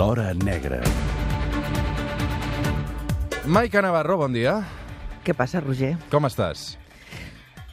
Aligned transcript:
L'Hora 0.00 0.32
Negra. 0.32 0.80
Maica 3.44 3.82
Navarro, 3.84 4.16
bon 4.16 4.32
dia. 4.32 4.54
Què 5.26 5.34
passa, 5.36 5.60
Roger? 5.60 5.90
Com 6.08 6.24
estàs? 6.24 6.78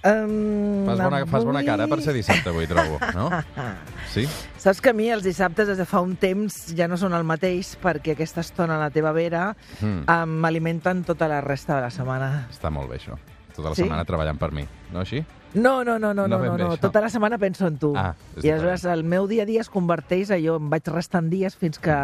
Um, 0.03 0.83
Fas 0.89 0.99
bona, 0.99 1.21
fas 1.31 1.45
bona 1.47 1.61
cara 1.63 1.87
per 1.87 2.01
ser 2.03 2.11
dissabte 2.17 2.51
avui, 2.51 2.67
trobo, 2.67 2.99
no? 3.15 3.29
Sí? 4.11 4.25
Saps 4.59 4.83
que 4.83 4.91
a 4.91 4.95
mi 4.97 5.07
els 5.15 5.23
dissabtes 5.23 5.71
des 5.71 5.79
de 5.79 5.87
fa 5.87 6.03
un 6.03 6.17
temps 6.19 6.59
ja 6.75 6.89
no 6.91 6.99
són 6.99 7.15
el 7.15 7.23
mateix 7.23 7.77
perquè 7.79 8.17
aquesta 8.17 8.43
estona 8.43 8.75
a 8.75 8.83
la 8.83 8.91
teva 8.91 9.15
vera 9.15 9.53
Mm. 9.79 10.03
mm. 10.03 10.37
m'alimenten 10.43 11.05
tota 11.07 11.31
la 11.31 11.39
resta 11.39 11.77
de 11.79 11.87
la 11.87 11.95
setmana. 11.95 12.29
Està 12.51 12.67
molt 12.75 12.91
bé, 12.91 12.99
això. 12.99 13.15
Tota 13.55 13.69
la 13.71 13.75
Sí? 13.79 13.85
setmana 13.87 14.03
treballant 14.03 14.35
per 14.37 14.51
mi, 14.51 14.67
no 14.91 14.99
així? 14.99 15.23
No, 15.53 15.83
no, 15.83 15.97
no, 15.97 16.13
no, 16.13 16.27
No 16.27 16.37
no, 16.39 16.57
no. 16.57 16.77
Tota 16.77 17.01
la 17.01 17.09
setmana 17.09 17.37
penso 17.37 17.67
en 17.67 17.77
tu. 17.77 17.93
Ah, 17.95 18.13
I 18.43 18.49
aleshores 18.49 18.85
el 18.85 19.03
meu 19.03 19.27
dia 19.27 19.43
a 19.43 19.45
dia 19.49 19.61
es 19.61 19.69
converteix 19.69 20.31
a 20.31 20.37
jo, 20.41 20.57
em 20.59 20.69
vaig 20.69 20.87
restant 20.91 21.29
dies 21.31 21.55
fins 21.55 21.79
que 21.79 21.95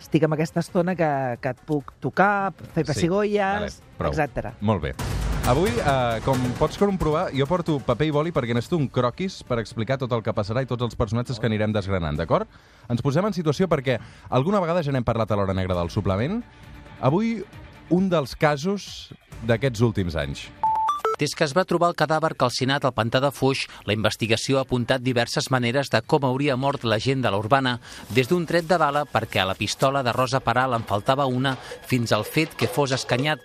estic 0.00 0.24
amb 0.24 0.32
aquesta 0.34 0.62
estona 0.64 0.94
que, 0.96 1.10
que 1.42 1.52
et 1.52 1.58
puc 1.68 1.92
tocar, 2.00 2.52
fer 2.74 2.86
pessigolles, 2.88 3.80
vale, 3.82 3.96
prou. 3.98 4.14
etc. 4.16 4.54
Molt 4.64 4.82
bé. 4.82 4.94
Avui, 5.48 5.70
eh, 5.72 6.20
com 6.24 6.40
pots 6.58 6.76
comprovar, 6.80 7.30
jo 7.36 7.46
porto 7.48 7.78
paper 7.84 8.06
i 8.08 8.12
boli 8.12 8.32
perquè 8.32 8.54
necessito 8.56 8.76
un 8.80 8.88
croquis 8.92 9.42
per 9.44 9.58
explicar 9.60 9.96
tot 10.00 10.12
el 10.12 10.22
que 10.24 10.34
passarà 10.36 10.62
i 10.64 10.68
tots 10.68 10.84
els 10.84 10.96
personatges 10.96 11.40
que 11.40 11.48
anirem 11.48 11.72
desgranant, 11.72 12.16
d'acord? 12.16 12.48
Ens 12.92 13.00
posem 13.04 13.24
en 13.28 13.36
situació 13.36 13.68
perquè 13.68 13.98
alguna 14.28 14.60
vegada 14.60 14.82
ja 14.84 14.92
n'hem 14.92 15.04
parlat 15.04 15.32
a 15.32 15.36
l'Hora 15.40 15.56
Negra 15.56 15.76
del 15.78 15.90
suplement. 15.92 16.42
Avui, 17.00 17.40
un 17.90 18.08
dels 18.12 18.36
casos 18.36 19.10
d'aquests 19.48 19.80
últims 19.80 20.16
anys. 20.16 20.46
Des 21.20 21.34
que 21.36 21.44
es 21.44 21.52
va 21.52 21.66
trobar 21.68 21.90
el 21.90 21.96
cadàver 22.00 22.30
calcinat 22.40 22.86
al 22.88 22.94
pantà 22.96 23.20
de 23.20 23.28
Fuix, 23.28 23.66
la 23.84 23.92
investigació 23.92 24.56
ha 24.56 24.62
apuntat 24.64 25.02
diverses 25.04 25.50
maneres 25.52 25.90
de 25.92 26.00
com 26.00 26.24
hauria 26.24 26.56
mort 26.56 26.86
la 26.88 26.96
gent 26.96 27.20
de 27.20 27.28
la 27.28 27.36
urbana, 27.36 27.74
des 28.08 28.30
d'un 28.30 28.46
tret 28.48 28.64
de 28.64 28.78
bala 28.80 29.02
perquè 29.04 29.42
a 29.42 29.50
la 29.50 29.58
pistola 29.58 30.00
de 30.02 30.16
Rosa 30.16 30.40
Peral 30.40 30.72
en 30.72 30.88
faltava 30.88 31.28
una, 31.28 31.58
fins 31.60 32.16
al 32.16 32.24
fet 32.24 32.56
que 32.56 32.70
fos 32.72 32.96
escanyat. 32.96 33.44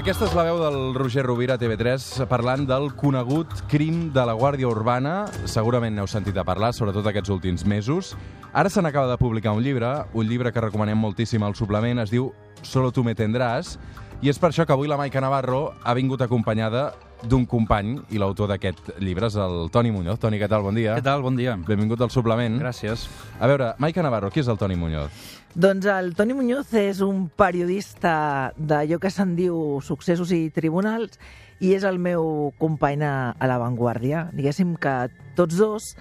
Aquesta 0.00 0.30
és 0.30 0.32
la 0.32 0.46
veu 0.48 0.56
del 0.62 0.94
Roger 0.96 1.26
Rovira 1.26 1.58
a 1.58 1.60
TV3 1.60 2.24
parlant 2.30 2.64
del 2.64 2.94
conegut 2.96 3.52
crim 3.68 4.06
de 4.16 4.24
la 4.24 4.32
Guàrdia 4.32 4.70
Urbana. 4.70 5.26
Segurament 5.44 5.92
n'heu 5.92 6.08
sentit 6.08 6.40
a 6.40 6.46
parlar, 6.48 6.72
sobretot 6.72 7.04
aquests 7.12 7.36
últims 7.36 7.68
mesos. 7.68 8.14
Ara 8.56 8.72
se 8.72 8.80
n'acaba 8.80 9.12
de 9.12 9.20
publicar 9.20 9.52
un 9.52 9.60
llibre, 9.60 9.92
un 10.14 10.24
llibre 10.24 10.54
que 10.56 10.64
recomanem 10.64 10.96
moltíssim 10.96 11.44
al 11.44 11.52
suplement, 11.58 12.00
es 12.00 12.08
diu 12.08 12.32
Solo 12.62 12.92
tu 12.92 13.04
me 13.04 13.14
tendrás, 13.14 13.78
i 14.20 14.28
és 14.28 14.36
per 14.36 14.50
això 14.50 14.66
que 14.68 14.74
avui 14.74 14.88
la 14.88 14.98
Maica 15.00 15.20
Navarro 15.24 15.70
ha 15.80 15.94
vingut 15.96 16.20
acompanyada 16.20 16.90
d'un 17.24 17.46
company, 17.48 17.94
i 18.12 18.20
l'autor 18.20 18.48
d'aquest 18.48 18.90
llibre 19.00 19.28
és 19.28 19.36
el 19.40 19.70
Toni 19.72 19.90
Muñoz. 19.92 20.18
Toni, 20.20 20.38
què 20.40 20.48
tal? 20.48 20.64
Bon 20.64 20.76
dia. 20.76 20.94
Què 20.96 21.04
tal? 21.04 21.24
Bon 21.24 21.36
dia. 21.36 21.54
Benvingut 21.56 22.00
al 22.04 22.12
suplement. 22.12 22.58
Gràcies. 22.60 23.06
A 23.40 23.48
veure, 23.48 23.74
Maica 23.80 24.04
Navarro, 24.04 24.30
qui 24.32 24.40
és 24.40 24.48
el 24.48 24.60
Toni 24.60 24.76
Muñoz? 24.76 25.08
Doncs 25.56 25.88
el 25.88 26.12
Toni 26.16 26.36
Muñoz 26.36 26.72
és 26.76 27.00
un 27.04 27.28
periodista 27.32 28.52
d'allò 28.56 29.00
que 29.00 29.12
se'n 29.12 29.34
diu 29.40 29.80
successos 29.84 30.32
i 30.36 30.50
tribunals 30.52 31.16
i 31.60 31.72
és 31.76 31.84
el 31.84 31.98
meu 32.00 32.52
company 32.60 33.04
a, 33.04 33.32
a 33.32 33.48
l'avantguàrdia. 33.48 34.28
Diguéssim 34.36 34.76
que 34.80 34.94
tots 35.36 35.56
dos 35.60 35.94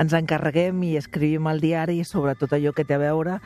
ens 0.00 0.12
encarreguem 0.16 0.84
i 0.88 0.96
escrivim 1.00 1.48
al 1.48 1.60
diari 1.60 2.02
sobre 2.04 2.36
tot 2.36 2.52
allò 2.52 2.72
que 2.76 2.84
té 2.84 2.96
a 2.96 3.02
veure 3.02 3.40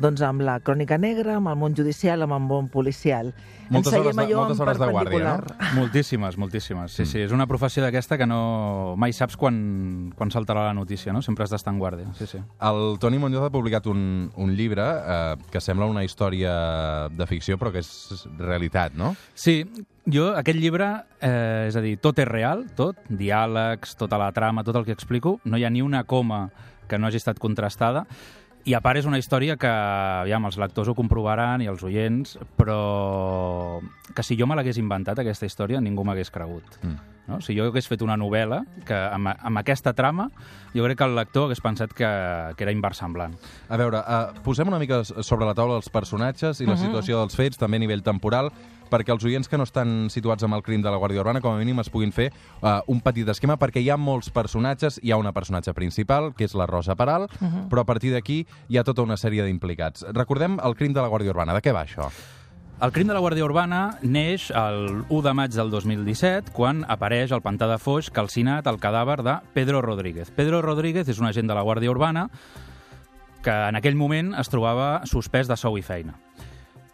doncs, 0.00 0.22
amb 0.24 0.40
la 0.42 0.58
crònica 0.64 0.96
negra, 0.98 1.36
amb 1.36 1.48
el 1.52 1.56
món 1.60 1.74
judicial, 1.76 2.22
amb 2.24 2.32
el 2.36 2.40
món 2.46 2.68
policial. 2.72 3.32
Moltes 3.72 3.92
Ens 3.92 4.00
hores 4.02 4.16
de- 4.16 4.34
moltes 4.34 4.60
hores 4.60 4.78
de 4.78 4.86
guàrdia, 4.86 5.18
no? 5.24 5.36
perpendicular. 5.42 5.74
Moltíssimes, 5.78 6.36
moltíssimes. 6.38 6.92
Sí, 6.92 7.06
sí, 7.06 7.20
és 7.24 7.32
una 7.32 7.46
professió 7.46 7.82
d'aquesta 7.84 8.18
que 8.18 8.26
no... 8.26 8.94
mai 9.00 9.12
saps 9.12 9.36
quan, 9.36 10.12
quan 10.16 10.30
saltarà 10.30 10.66
la 10.66 10.74
notícia, 10.74 11.12
no? 11.12 11.22
Sempre 11.22 11.44
has 11.44 11.50
d'estar 11.54 11.72
en 11.72 11.78
guàrdia, 11.80 12.10
sí, 12.18 12.26
sí. 12.26 12.40
El 12.60 12.98
Toni 13.00 13.18
Muñoz 13.18 13.46
ha 13.46 13.50
publicat 13.54 13.86
un, 13.86 14.30
un 14.36 14.52
llibre 14.56 14.82
eh, 14.84 15.36
que 15.50 15.60
sembla 15.60 15.86
una 15.86 16.04
història 16.04 17.08
de 17.12 17.26
ficció, 17.30 17.56
però 17.58 17.72
que 17.72 17.80
és 17.80 18.26
realitat, 18.38 18.92
no? 18.98 19.14
Sí, 19.34 19.62
jo, 20.04 20.32
aquest 20.36 20.58
llibre, 20.58 20.90
eh, 21.20 21.68
és 21.68 21.76
a 21.76 21.80
dir, 21.84 21.96
tot 22.02 22.18
és 22.18 22.28
real, 22.28 22.66
tot, 22.76 22.98
diàlegs, 23.08 23.96
tota 23.96 24.18
la 24.20 24.32
trama, 24.36 24.64
tot 24.64 24.76
el 24.76 24.84
que 24.84 24.92
explico, 24.92 25.38
no 25.44 25.56
hi 25.56 25.64
ha 25.64 25.70
ni 25.72 25.80
una 25.82 26.04
coma 26.04 26.50
que 26.88 26.98
no 26.98 27.06
hagi 27.08 27.16
estat 27.22 27.38
contrastada, 27.40 28.04
i 28.64 28.74
a 28.74 28.80
part 28.84 29.00
és 29.00 29.06
una 29.08 29.18
història 29.18 29.56
que, 29.60 29.70
aviam, 29.70 30.44
els 30.46 30.58
lectors 30.60 30.90
ho 30.90 30.94
comprovaran 30.98 31.64
i 31.64 31.70
els 31.70 31.82
oients, 31.86 32.36
però 32.58 33.80
que 34.14 34.24
si 34.26 34.36
jo 34.38 34.46
me 34.46 34.58
l'hagués 34.58 34.78
inventat, 34.78 35.18
aquesta 35.18 35.48
història, 35.48 35.80
ningú 35.82 36.04
m'hagués 36.06 36.30
cregut. 36.30 36.78
Mm. 36.82 37.00
No? 37.28 37.38
Si 37.40 37.54
jo 37.54 37.68
hagués 37.68 37.86
fet 37.86 38.02
una 38.02 38.16
novel·la 38.18 38.62
que 38.86 38.96
amb, 38.96 39.30
amb 39.30 39.60
aquesta 39.60 39.92
trama, 39.94 40.28
jo 40.74 40.84
crec 40.86 40.98
que 40.98 41.06
el 41.06 41.16
lector 41.16 41.46
hagués 41.46 41.62
pensat 41.62 41.94
que, 41.94 42.08
que 42.58 42.66
era 42.66 42.74
inversemblant. 42.74 43.36
A 43.70 43.78
veure, 43.78 44.02
uh, 44.02 44.42
posem 44.42 44.68
una 44.68 44.80
mica 44.82 45.02
sobre 45.04 45.46
la 45.46 45.54
taula 45.54 45.78
els 45.78 45.90
personatges 45.92 46.60
i 46.60 46.66
la 46.66 46.78
situació 46.80 47.20
dels 47.22 47.38
fets, 47.38 47.60
també 47.60 47.78
a 47.78 47.84
nivell 47.84 48.02
temporal, 48.02 48.50
perquè 48.92 49.14
els 49.14 49.24
oients 49.24 49.48
que 49.48 49.56
no 49.56 49.64
estan 49.64 50.10
situats 50.12 50.44
amb 50.44 50.58
el 50.58 50.66
crim 50.66 50.82
de 50.84 50.90
la 50.92 50.98
Guàrdia 51.00 51.22
Urbana, 51.22 51.40
com 51.40 51.54
a 51.54 51.62
mínim 51.62 51.80
es 51.80 51.88
puguin 51.92 52.12
fer 52.12 52.28
uh, 52.60 52.82
un 52.92 53.00
petit 53.00 53.28
esquema, 53.28 53.56
perquè 53.60 53.80
hi 53.80 53.88
ha 53.88 53.96
molts 53.96 54.28
personatges, 54.34 54.98
hi 55.02 55.14
ha 55.14 55.20
una 55.20 55.32
personatge 55.32 55.72
principal, 55.78 56.32
que 56.36 56.44
és 56.48 56.58
la 56.58 56.66
Rosa 56.68 56.98
Peral, 56.98 57.30
però 57.70 57.86
a 57.86 57.88
partir 57.88 58.12
d'aquí 58.12 58.42
hi 58.68 58.78
ha 58.78 58.84
tota 58.84 59.06
una 59.06 59.16
sèrie 59.16 59.46
d'implicats. 59.46 60.04
Recordem 60.12 60.58
el 60.60 60.76
crim 60.76 60.92
de 60.92 61.00
la 61.00 61.08
Guàrdia 61.08 61.32
Urbana. 61.32 61.54
De 61.56 61.64
què 61.64 61.72
va 61.72 61.86
això? 61.86 62.10
El 62.82 62.90
crim 62.90 63.06
de 63.06 63.14
la 63.14 63.20
Guàrdia 63.22 63.44
Urbana 63.46 63.80
neix 64.02 64.48
el 64.58 65.04
1 65.04 65.18
de 65.22 65.32
maig 65.38 65.52
del 65.54 65.68
2017, 65.70 66.50
quan 66.50 66.80
apareix 66.90 67.30
al 67.30 67.38
pantà 67.44 67.68
de 67.70 67.76
Foix 67.78 68.08
calcinat 68.10 68.66
el 68.66 68.80
cadàver 68.82 69.20
de 69.22 69.36
Pedro 69.54 69.84
Rodríguez. 69.86 70.32
Pedro 70.34 70.58
Rodríguez 70.66 71.06
és 71.06 71.20
un 71.22 71.28
agent 71.28 71.46
de 71.46 71.54
la 71.54 71.62
Guàrdia 71.62 71.92
Urbana 71.92 72.24
que 73.46 73.54
en 73.54 73.78
aquell 73.78 73.94
moment 73.94 74.32
es 74.34 74.50
trobava 74.50 75.06
suspès 75.06 75.46
de 75.46 75.54
sou 75.54 75.78
i 75.78 75.86
feina. 75.86 76.16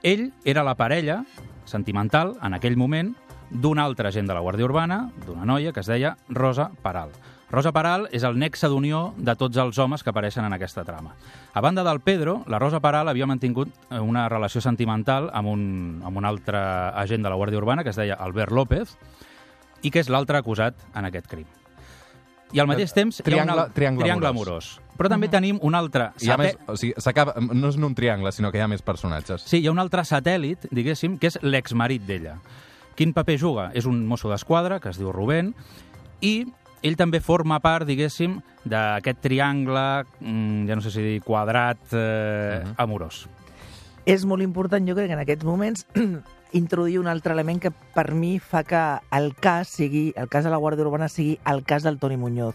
Ell 0.04 0.26
era 0.44 0.60
la 0.60 0.76
parella 0.76 1.22
sentimental, 1.64 2.34
en 2.44 2.60
aquell 2.60 2.76
moment, 2.76 3.14
d'un 3.48 3.80
altre 3.80 4.12
agent 4.12 4.28
de 4.28 4.36
la 4.36 4.44
Guàrdia 4.44 4.68
Urbana, 4.68 5.06
d'una 5.24 5.48
noia 5.48 5.72
que 5.72 5.80
es 5.80 5.88
deia 5.88 6.18
Rosa 6.28 6.68
Paral. 6.84 7.16
Rosa 7.50 7.72
Paral 7.72 8.08
és 8.12 8.24
el 8.28 8.36
nexe 8.38 8.68
d'unió 8.68 9.14
de 9.16 9.32
tots 9.40 9.56
els 9.56 9.78
homes 9.80 10.02
que 10.04 10.10
apareixen 10.12 10.44
en 10.44 10.52
aquesta 10.52 10.84
trama. 10.84 11.14
A 11.56 11.62
banda 11.64 11.82
del 11.84 12.00
Pedro, 12.04 12.42
la 12.46 12.58
Rosa 12.60 12.80
Paral 12.84 13.08
havia 13.08 13.26
mantingut 13.26 13.70
eh, 13.90 13.98
una 13.98 14.26
relació 14.28 14.60
sentimental 14.60 15.30
amb 15.32 15.48
un, 15.48 15.62
amb 16.04 16.16
un 16.20 16.26
altre 16.28 16.58
agent 16.60 17.24
de 17.24 17.30
la 17.32 17.36
Guàrdia 17.40 17.56
Urbana 17.62 17.84
que 17.84 17.90
es 17.90 17.96
deia 17.96 18.18
Albert 18.20 18.52
López 18.52 18.92
i 19.82 19.90
que 19.90 20.02
és 20.02 20.10
l'altre 20.12 20.36
acusat 20.42 20.76
en 20.94 21.08
aquest 21.08 21.26
crim. 21.30 21.46
I 22.52 22.60
al 22.60 22.68
mateix 22.68 22.92
temps 22.96 23.18
hi 23.18 23.22
ha 23.22 23.24
Triangle- 23.24 23.54
un 23.56 23.60
al- 23.64 23.72
triangle 23.76 24.04
triangle 24.04 24.28
amorós. 24.28 24.68
amorós. 24.76 24.96
Però 24.98 25.08
també 25.08 25.28
tenim 25.32 25.58
un 25.62 25.74
altre... 25.76 26.10
Hi 26.20 26.28
ha 26.28 26.36
satè- 26.36 26.44
més, 26.44 26.56
o 26.68 26.76
sigui, 26.76 26.94
s'acaba, 27.00 27.34
no 27.40 27.68
és 27.68 27.76
un 27.76 27.94
triangle, 27.94 28.32
sinó 28.32 28.50
que 28.52 28.58
hi 28.58 28.64
ha 28.64 28.68
més 28.68 28.82
personatges. 28.82 29.44
Sí, 29.48 29.60
hi 29.62 29.68
ha 29.68 29.72
un 29.72 29.78
altre 29.78 30.02
satèl·lit, 30.04 30.64
diguéssim, 30.74 31.16
que 31.20 31.28
és 31.32 31.36
l'exmarit 31.44 32.02
d'ella. 32.08 32.38
Quin 32.98 33.12
paper 33.14 33.36
juga? 33.38 33.68
És 33.78 33.86
un 33.86 34.00
mosso 34.08 34.28
d'esquadra, 34.32 34.80
que 34.80 34.88
es 34.90 34.98
diu 34.98 35.12
Rubén, 35.12 35.52
i 36.20 36.48
ell 36.82 36.96
també 36.96 37.20
forma 37.20 37.58
part, 37.60 37.86
diguéssim, 37.86 38.40
d'aquest 38.64 39.20
triangle, 39.20 40.04
mm, 40.20 40.66
ja 40.68 40.76
no 40.76 40.82
sé 40.82 40.90
si 40.90 41.02
dir 41.02 41.20
quadrat, 41.22 41.78
eh, 41.92 42.62
Mhm. 42.64 42.74
amorós. 42.76 43.28
és 44.06 44.24
molt 44.24 44.42
important, 44.42 44.88
jo 44.88 44.94
crec, 44.94 45.10
en 45.10 45.18
aquests 45.18 45.44
moments, 45.44 45.86
introduir 46.52 46.98
un 46.98 47.08
altre 47.08 47.34
element 47.34 47.60
que 47.60 47.70
per 47.70 48.14
mi 48.14 48.38
fa 48.38 48.64
que 48.64 48.98
el 49.12 49.34
cas 49.36 49.68
sigui, 49.68 50.14
el 50.16 50.30
cas 50.30 50.44
de 50.44 50.50
la 50.50 50.56
Guàrdia 50.56 50.86
Urbana 50.86 51.10
sigui 51.10 51.38
el 51.44 51.62
cas 51.62 51.82
del 51.82 51.98
Toni 51.98 52.16
Muñoz. 52.16 52.54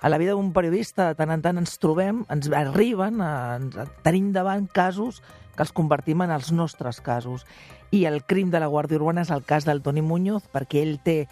A 0.00 0.08
la 0.08 0.16
vida 0.16 0.32
d'un 0.32 0.54
periodista, 0.54 1.08
de 1.08 1.14
tant 1.14 1.30
en 1.30 1.42
tant 1.42 1.58
ens 1.58 1.78
trobem, 1.78 2.24
ens 2.30 2.48
arriben, 2.54 3.20
eh, 3.20 3.56
ens, 3.58 3.76
tenim 4.02 4.32
davant 4.32 4.66
casos 4.66 5.22
que 5.56 5.62
els 5.62 5.72
convertim 5.72 6.22
en 6.22 6.30
els 6.30 6.52
nostres 6.52 7.02
casos. 7.02 7.44
I 7.90 8.06
el 8.06 8.22
crim 8.24 8.50
de 8.50 8.60
la 8.60 8.68
Guàrdia 8.68 8.96
Urbana 8.96 9.22
és 9.26 9.30
el 9.30 9.44
cas 9.44 9.66
del 9.66 9.82
Toni 9.82 10.00
Muñoz 10.00 10.48
perquè 10.52 10.80
ell 10.80 11.00
té 11.02 11.26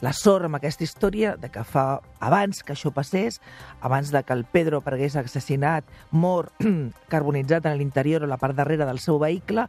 la 0.00 0.12
sort 0.16 0.48
amb 0.48 0.56
aquesta 0.56 0.84
història 0.84 1.34
de 1.40 1.50
que 1.52 1.64
fa 1.64 2.00
abans 2.24 2.62
que 2.64 2.74
això 2.74 2.92
passés, 2.94 3.40
abans 3.80 4.12
de 4.12 4.22
que 4.24 4.36
el 4.36 4.46
Pedro 4.48 4.80
pergués 4.84 5.16
assassinat, 5.16 5.84
mort, 6.10 6.52
carbonitzat 7.12 7.68
en 7.68 7.78
l'interior 7.78 8.24
o 8.24 8.30
la 8.30 8.40
part 8.40 8.56
darrere 8.56 8.88
del 8.88 9.02
seu 9.02 9.20
vehicle, 9.20 9.68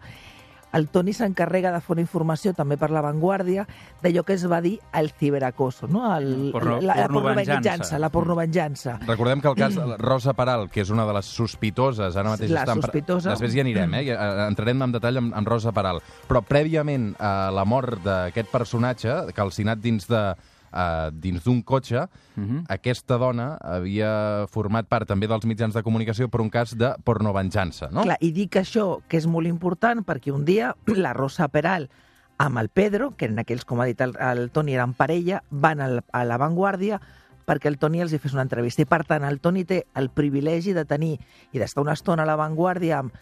el 0.74 0.88
Toni 0.90 1.12
s'encarrega 1.14 1.72
de 1.74 1.82
fer 1.82 1.94
una 1.98 2.02
informació 2.06 2.54
també 2.56 2.78
per 2.80 2.90
l'avantguàrdia 2.92 3.66
d'allò 4.02 4.24
que 4.24 4.34
es 4.38 4.46
va 4.50 4.62
dir 4.62 4.78
el 4.94 5.10
ciberacoso, 5.12 5.88
no? 5.88 6.06
El, 6.16 6.52
Porno- 6.54 6.80
la, 6.82 6.96
la 6.96 7.08
pornovenjança. 7.08 8.00
la 8.00 8.10
pornovenjança. 8.10 9.00
Recordem 9.08 9.42
que 9.42 9.50
el 9.50 9.56
cas 9.56 9.76
de 9.76 9.98
Rosa 9.98 10.34
Peral, 10.34 10.70
que 10.70 10.82
és 10.82 10.90
una 10.90 11.06
de 11.06 11.14
les 11.14 11.26
sospitoses, 11.26 12.16
ara 12.16 12.30
mateix 12.38 12.52
La 12.52 12.64
pre- 12.66 12.76
sospitosa. 12.82 13.30
Després 13.36 13.56
hi 13.56 13.60
anirem, 13.66 13.94
eh? 14.00 14.04
Eh, 14.14 14.48
Entrarem 14.48 14.82
en 14.88 14.92
detall 14.96 15.18
amb, 15.18 15.34
amb 15.36 15.48
Rosa 15.48 15.72
Peral. 15.76 16.00
Però 16.30 16.42
prèviament 16.42 17.12
a 17.20 17.52
la 17.52 17.66
mort 17.66 18.00
d'aquest 18.04 18.50
personatge, 18.52 19.34
calcinat 19.36 19.80
dins 19.84 20.08
de 20.08 20.24
uh, 20.74 21.12
dins 21.14 21.44
d'un 21.44 21.62
cotxe, 21.62 22.08
Mhm. 22.36 22.66
aquesta 22.70 23.18
dona 23.18 23.58
havia 23.62 24.48
format 24.48 24.88
part 24.88 25.08
també 25.08 25.28
dels 25.28 25.46
mitjans 25.46 25.74
de 25.74 25.84
comunicació 25.84 26.30
per 26.30 26.42
un 26.42 26.50
cas 26.50 26.78
de 26.78 26.96
pornovenjança, 27.04 27.90
no? 27.92 28.04
Clar, 28.04 28.18
I 28.22 28.32
dic 28.32 28.56
això, 28.56 29.02
que 29.08 29.18
és 29.18 29.28
molt 29.28 29.48
important, 29.48 30.04
perquè 30.06 30.32
un 30.32 30.46
dia 30.46 30.76
la 30.96 31.14
Rosa 31.14 31.48
Peral 31.50 31.90
amb 32.38 32.58
el 32.58 32.70
Pedro, 32.70 33.12
que 33.18 33.26
en 33.26 33.38
aquells, 33.38 33.66
com 33.66 33.82
ha 33.82 33.86
dit 33.86 34.00
el, 34.02 34.16
el 34.18 34.50
Toni, 34.50 34.74
eren 34.74 34.94
parella, 34.98 35.44
van 35.52 35.82
al, 35.82 36.00
a 36.12 36.24
l'avantguàrdia 36.26 37.00
perquè 37.46 37.68
el 37.68 37.78
Toni 37.78 38.02
els 38.02 38.14
hi 38.14 38.20
fes 38.22 38.34
una 38.34 38.44
entrevista. 38.46 38.82
I, 38.82 38.86
per 38.86 39.04
tant, 39.06 39.24
el 39.28 39.40
Toni 39.42 39.66
té 39.66 39.84
el 39.96 40.10
privilegi 40.10 40.74
de 40.74 40.86
tenir 40.86 41.20
i 41.52 41.60
d'estar 41.60 41.84
una 41.84 41.94
estona 41.94 42.24
a 42.24 42.30
l'avantguàrdia 42.30 43.00
amb 43.00 43.14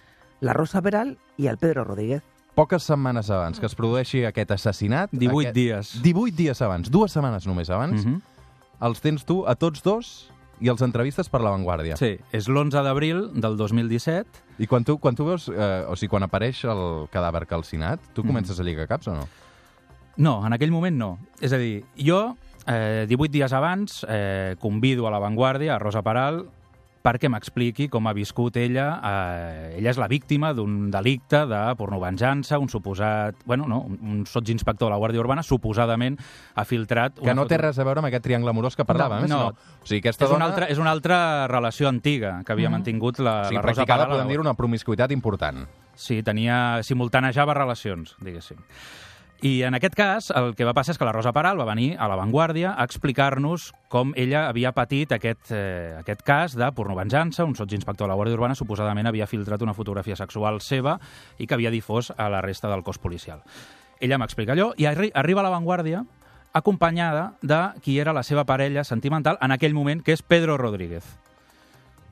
la 0.42 0.54
Rosa 0.54 0.82
Peral 0.82 1.18
i 1.38 1.48
el 1.48 1.58
Pedro 1.58 1.84
Rodríguez. 1.84 2.22
Poques 2.60 2.84
setmanes 2.84 3.30
abans 3.32 3.60
que 3.62 3.68
es 3.70 3.76
produeixi 3.78 4.26
aquest 4.28 4.52
assassinat... 4.52 5.14
18 5.16 5.32
aquest... 5.50 5.56
dies. 5.56 5.94
18 6.04 6.36
dies 6.36 6.62
abans, 6.66 6.90
dues 6.92 7.14
setmanes 7.16 7.48
només 7.48 7.70
abans, 7.72 8.04
Mhm. 8.06 8.20
els 8.84 9.00
tens 9.02 9.24
tu 9.26 9.46
a 9.48 9.56
tots 9.56 9.82
dos 9.84 10.30
i 10.60 10.68
els 10.68 10.82
entrevistes 10.84 11.30
per 11.32 11.40
l'avantguàrdia. 11.40 11.96
Sí, 11.96 12.18
és 12.36 12.50
l'11 12.52 12.84
d'abril 12.84 13.30
del 13.40 13.56
2017. 13.56 14.44
I 14.60 14.68
quan 14.68 14.84
tu, 14.84 14.98
quan 15.00 15.16
tu 15.16 15.24
veus, 15.26 15.48
eh, 15.48 15.86
o 15.88 15.96
sigui, 15.96 16.10
quan 16.12 16.24
apareix 16.28 16.66
el 16.68 17.08
cadàver 17.14 17.46
calcinat, 17.48 18.00
tu 18.14 18.24
Mhm. 18.24 18.28
comences 18.28 18.60
a 18.60 18.64
lligar 18.64 18.88
caps 18.90 19.08
o 19.08 19.16
no? 19.16 19.28
No, 20.18 20.46
en 20.46 20.52
aquell 20.52 20.72
moment 20.72 20.98
no. 20.98 21.18
És 21.40 21.54
a 21.54 21.58
dir, 21.58 21.86
jo, 21.96 22.36
eh, 22.68 23.06
18 23.08 23.32
dies 23.32 23.54
abans, 23.54 24.06
eh, 24.10 24.58
convido 24.60 25.08
a 25.08 25.12
l'avantguàrdia, 25.12 25.76
a 25.76 25.80
Rosa 25.80 26.02
Peral, 26.02 26.50
perquè 27.10 27.26
m'expliqui 27.34 27.88
com 27.90 28.06
ha 28.06 28.14
viscut 28.14 28.60
ella. 28.62 28.88
Eh, 29.02 29.80
ella 29.80 29.90
és 29.90 29.98
la 29.98 30.08
víctima 30.12 30.52
d'un 30.54 30.92
delicte 30.94 31.42
de 31.50 31.62
pornovenjança, 31.80 32.60
un 32.62 32.70
suposat... 32.70 33.42
Bueno, 33.50 33.66
no, 33.68 33.82
un, 33.90 34.22
sotsinspector 34.30 34.88
de 34.88 34.94
la 34.94 35.00
Guàrdia 35.02 35.24
Urbana 35.24 35.42
suposadament 35.46 36.20
ha 36.54 36.66
filtrat... 36.70 37.18
Que 37.24 37.34
no 37.34 37.48
té 37.50 37.58
res 37.58 37.82
a 37.82 37.88
veure 37.88 38.04
amb 38.04 38.12
aquest 38.12 38.28
triangle 38.28 38.54
amorós 38.54 38.78
que 38.78 38.86
parlàvem, 38.86 39.26
No, 39.26 39.26
eh? 39.26 39.34
no. 39.34 39.42
sinó- 39.50 39.80
O 39.82 39.90
sigui, 39.90 40.04
aquesta 40.06 40.28
És 40.28 40.30
dona... 40.30 40.44
una, 40.46 40.54
altra, 40.54 40.70
és 40.70 40.78
una 40.78 40.94
altra 40.94 41.20
relació 41.50 41.90
antiga 41.90 42.38
que 42.46 42.54
havia 42.54 42.70
mantingut 42.70 43.20
la, 43.20 43.40
o 43.42 43.50
sigui, 43.50 43.58
la 43.58 43.66
Rosa 43.66 43.86
Peral. 43.90 44.14
podem 44.14 44.28
dir, 44.36 44.40
una 44.46 44.54
promiscuitat 44.54 45.12
important. 45.16 45.66
Sí, 46.00 46.22
tenia, 46.24 46.80
simultanejava 46.86 47.58
relacions, 47.58 48.14
diguéssim. 48.24 48.62
I 49.42 49.62
en 49.64 49.72
aquest 49.74 49.96
cas, 49.96 50.26
el 50.36 50.52
que 50.52 50.66
va 50.68 50.74
passar 50.76 50.92
és 50.92 50.98
que 51.00 51.06
la 51.08 51.14
Rosa 51.16 51.32
Peral 51.32 51.56
va 51.62 51.68
venir 51.70 51.94
a 51.96 52.10
l'avantguàrdia 52.12 52.74
a 52.76 52.84
explicar-nos 52.84 53.70
com 53.88 54.12
ella 54.20 54.50
havia 54.50 54.74
patit 54.76 55.14
aquest, 55.16 55.54
eh, 55.56 55.96
aquest 56.02 56.26
cas 56.28 56.58
de 56.60 56.68
pornovenjança. 56.76 57.46
Un 57.48 57.56
sotsinspector 57.56 58.04
de 58.04 58.12
la 58.12 58.18
Guàrdia 58.20 58.36
Urbana 58.36 58.58
suposadament 58.60 59.08
havia 59.08 59.30
filtrat 59.32 59.64
una 59.64 59.74
fotografia 59.74 60.18
sexual 60.20 60.60
seva 60.60 60.98
i 61.38 61.48
que 61.48 61.56
havia 61.56 61.72
difós 61.72 62.12
a 62.18 62.28
la 62.28 62.42
resta 62.42 62.68
del 62.68 62.84
cos 62.84 63.00
policial. 63.00 63.40
Ella 64.02 64.20
m'explica 64.20 64.52
allò 64.52 64.74
i 64.76 64.86
arri 64.92 65.12
arriba 65.16 65.40
a 65.40 65.48
l'avantguàrdia 65.48 66.04
acompanyada 66.52 67.36
de 67.42 67.80
qui 67.82 67.98
era 68.00 68.12
la 68.12 68.24
seva 68.24 68.44
parella 68.44 68.84
sentimental 68.84 69.38
en 69.40 69.52
aquell 69.52 69.74
moment, 69.74 70.04
que 70.04 70.12
és 70.12 70.22
Pedro 70.22 70.58
Rodríguez. 70.58 71.06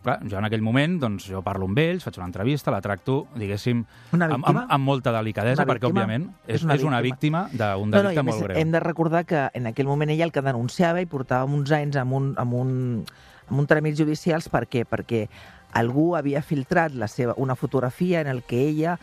Clar, 0.03 0.19
jo 0.29 0.37
en 0.39 0.45
aquell 0.47 0.61
moment, 0.63 0.99
doncs, 1.01 1.25
jo 1.27 1.41
parlo 1.43 1.65
amb 1.67 1.79
ells, 1.81 2.03
faig 2.05 2.17
una 2.21 2.27
entrevista, 2.29 2.71
la 2.71 2.79
tracto, 2.81 3.27
diguéssim, 3.35 3.81
Una 4.13 4.25
amb, 4.29 4.37
víctima? 4.37 4.61
amb, 4.63 4.71
amb 4.77 4.85
molta 4.85 5.11
delicadesa, 5.11 5.63
Una 5.63 5.73
perquè, 5.73 5.87
víctima? 5.89 6.03
òbviament, 6.05 6.27
és, 6.45 6.55
És 6.55 6.63
una 6.63 6.75
és 6.75 6.83
una 6.83 7.01
víctima 7.01 7.47
d'un 7.51 7.89
No, 7.89 7.97
no, 7.97 8.03
delicte 8.03 8.19
a 8.19 8.23
més, 8.23 8.35
molt 8.35 8.47
greu. 8.47 8.57
hem 8.61 8.71
de 8.71 8.79
recordar 8.79 9.25
que 9.25 9.49
en 9.53 9.67
aquell 9.67 9.87
moment 9.87 10.09
ella 10.13 10.23
el 10.23 10.31
que 10.31 10.41
denunciava 10.45 11.01
i 11.01 11.05
portava 11.05 11.45
uns 11.49 11.71
anys 11.71 11.97
amb 11.97 12.13
un, 12.13 12.33
amb 12.37 12.53
un, 12.53 12.71
amb 13.49 13.59
un 13.59 13.67
tràmits 13.67 13.97
judicials, 13.99 14.47
per 14.49 14.67
què? 14.67 14.85
Perquè 14.85 15.27
algú 15.77 16.15
havia 16.17 16.41
filtrat 16.41 16.95
la 16.97 17.07
seva, 17.07 17.35
una 17.37 17.55
fotografia 17.55 18.21
en 18.21 18.27
el 18.27 18.43
que 18.43 18.59
ella 18.67 18.97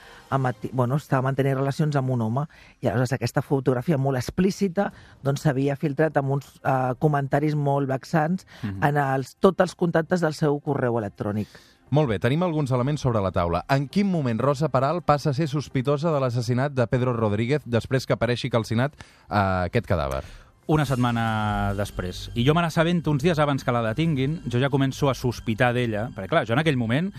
bueno, 0.73 0.97
estava 0.97 1.23
mantenint 1.23 1.57
relacions 1.57 1.97
amb 1.97 2.11
un 2.11 2.23
home 2.27 2.47
i 2.83 2.89
aleshores 2.89 3.15
aquesta 3.15 3.43
fotografia 3.43 3.99
molt 3.99 4.19
explícita 4.19 4.91
doncs 5.23 5.45
s'havia 5.47 5.77
filtrat 5.77 6.17
amb 6.21 6.35
uns 6.39 6.51
uh, 6.65 6.95
comentaris 6.99 7.55
molt 7.55 7.89
vexants 7.89 8.47
Mhm. 8.63 8.83
en 8.85 8.97
els, 8.97 9.37
tots 9.41 9.61
els 9.61 9.75
contactes 9.75 10.21
del 10.21 10.35
seu 10.35 10.59
correu 10.61 10.99
electrònic. 10.99 11.49
Molt 11.91 12.09
bé, 12.09 12.19
tenim 12.19 12.43
alguns 12.43 12.73
elements 12.73 13.01
sobre 13.05 13.21
la 13.21 13.31
taula. 13.31 13.65
En 13.69 13.87
quin 13.89 14.09
moment 14.11 14.41
Rosa 14.41 14.69
Peral 14.69 15.03
passa 15.03 15.31
a 15.31 15.35
ser 15.35 15.47
sospitosa 15.49 16.11
de 16.11 16.21
l'assassinat 16.21 16.73
de 16.73 16.87
Pedro 16.91 17.13
Rodríguez 17.13 17.63
després 17.65 18.07
que 18.07 18.17
apareixi 18.17 18.51
calcinat 18.51 18.97
eh, 18.97 19.69
aquest 19.69 19.87
cadàver? 19.87 20.25
Una 20.67 20.87
setmana 20.89 21.75
després. 21.77 22.31
I 22.33 22.45
jo 22.47 22.55
me 22.57 22.63
n'assabento 22.65 23.13
uns 23.13 23.21
dies 23.21 23.37
abans 23.43 23.61
que 23.65 23.73
la 23.75 23.83
detinguin, 23.85 24.39
jo 24.49 24.57
ja 24.63 24.71
començo 24.73 25.11
a 25.11 25.15
sospitar 25.15 25.75
d'ella, 25.77 26.07
perquè 26.15 26.31
clar, 26.31 26.47
jo 26.49 26.55
en 26.57 26.63
aquell 26.63 26.79
moment, 26.81 27.11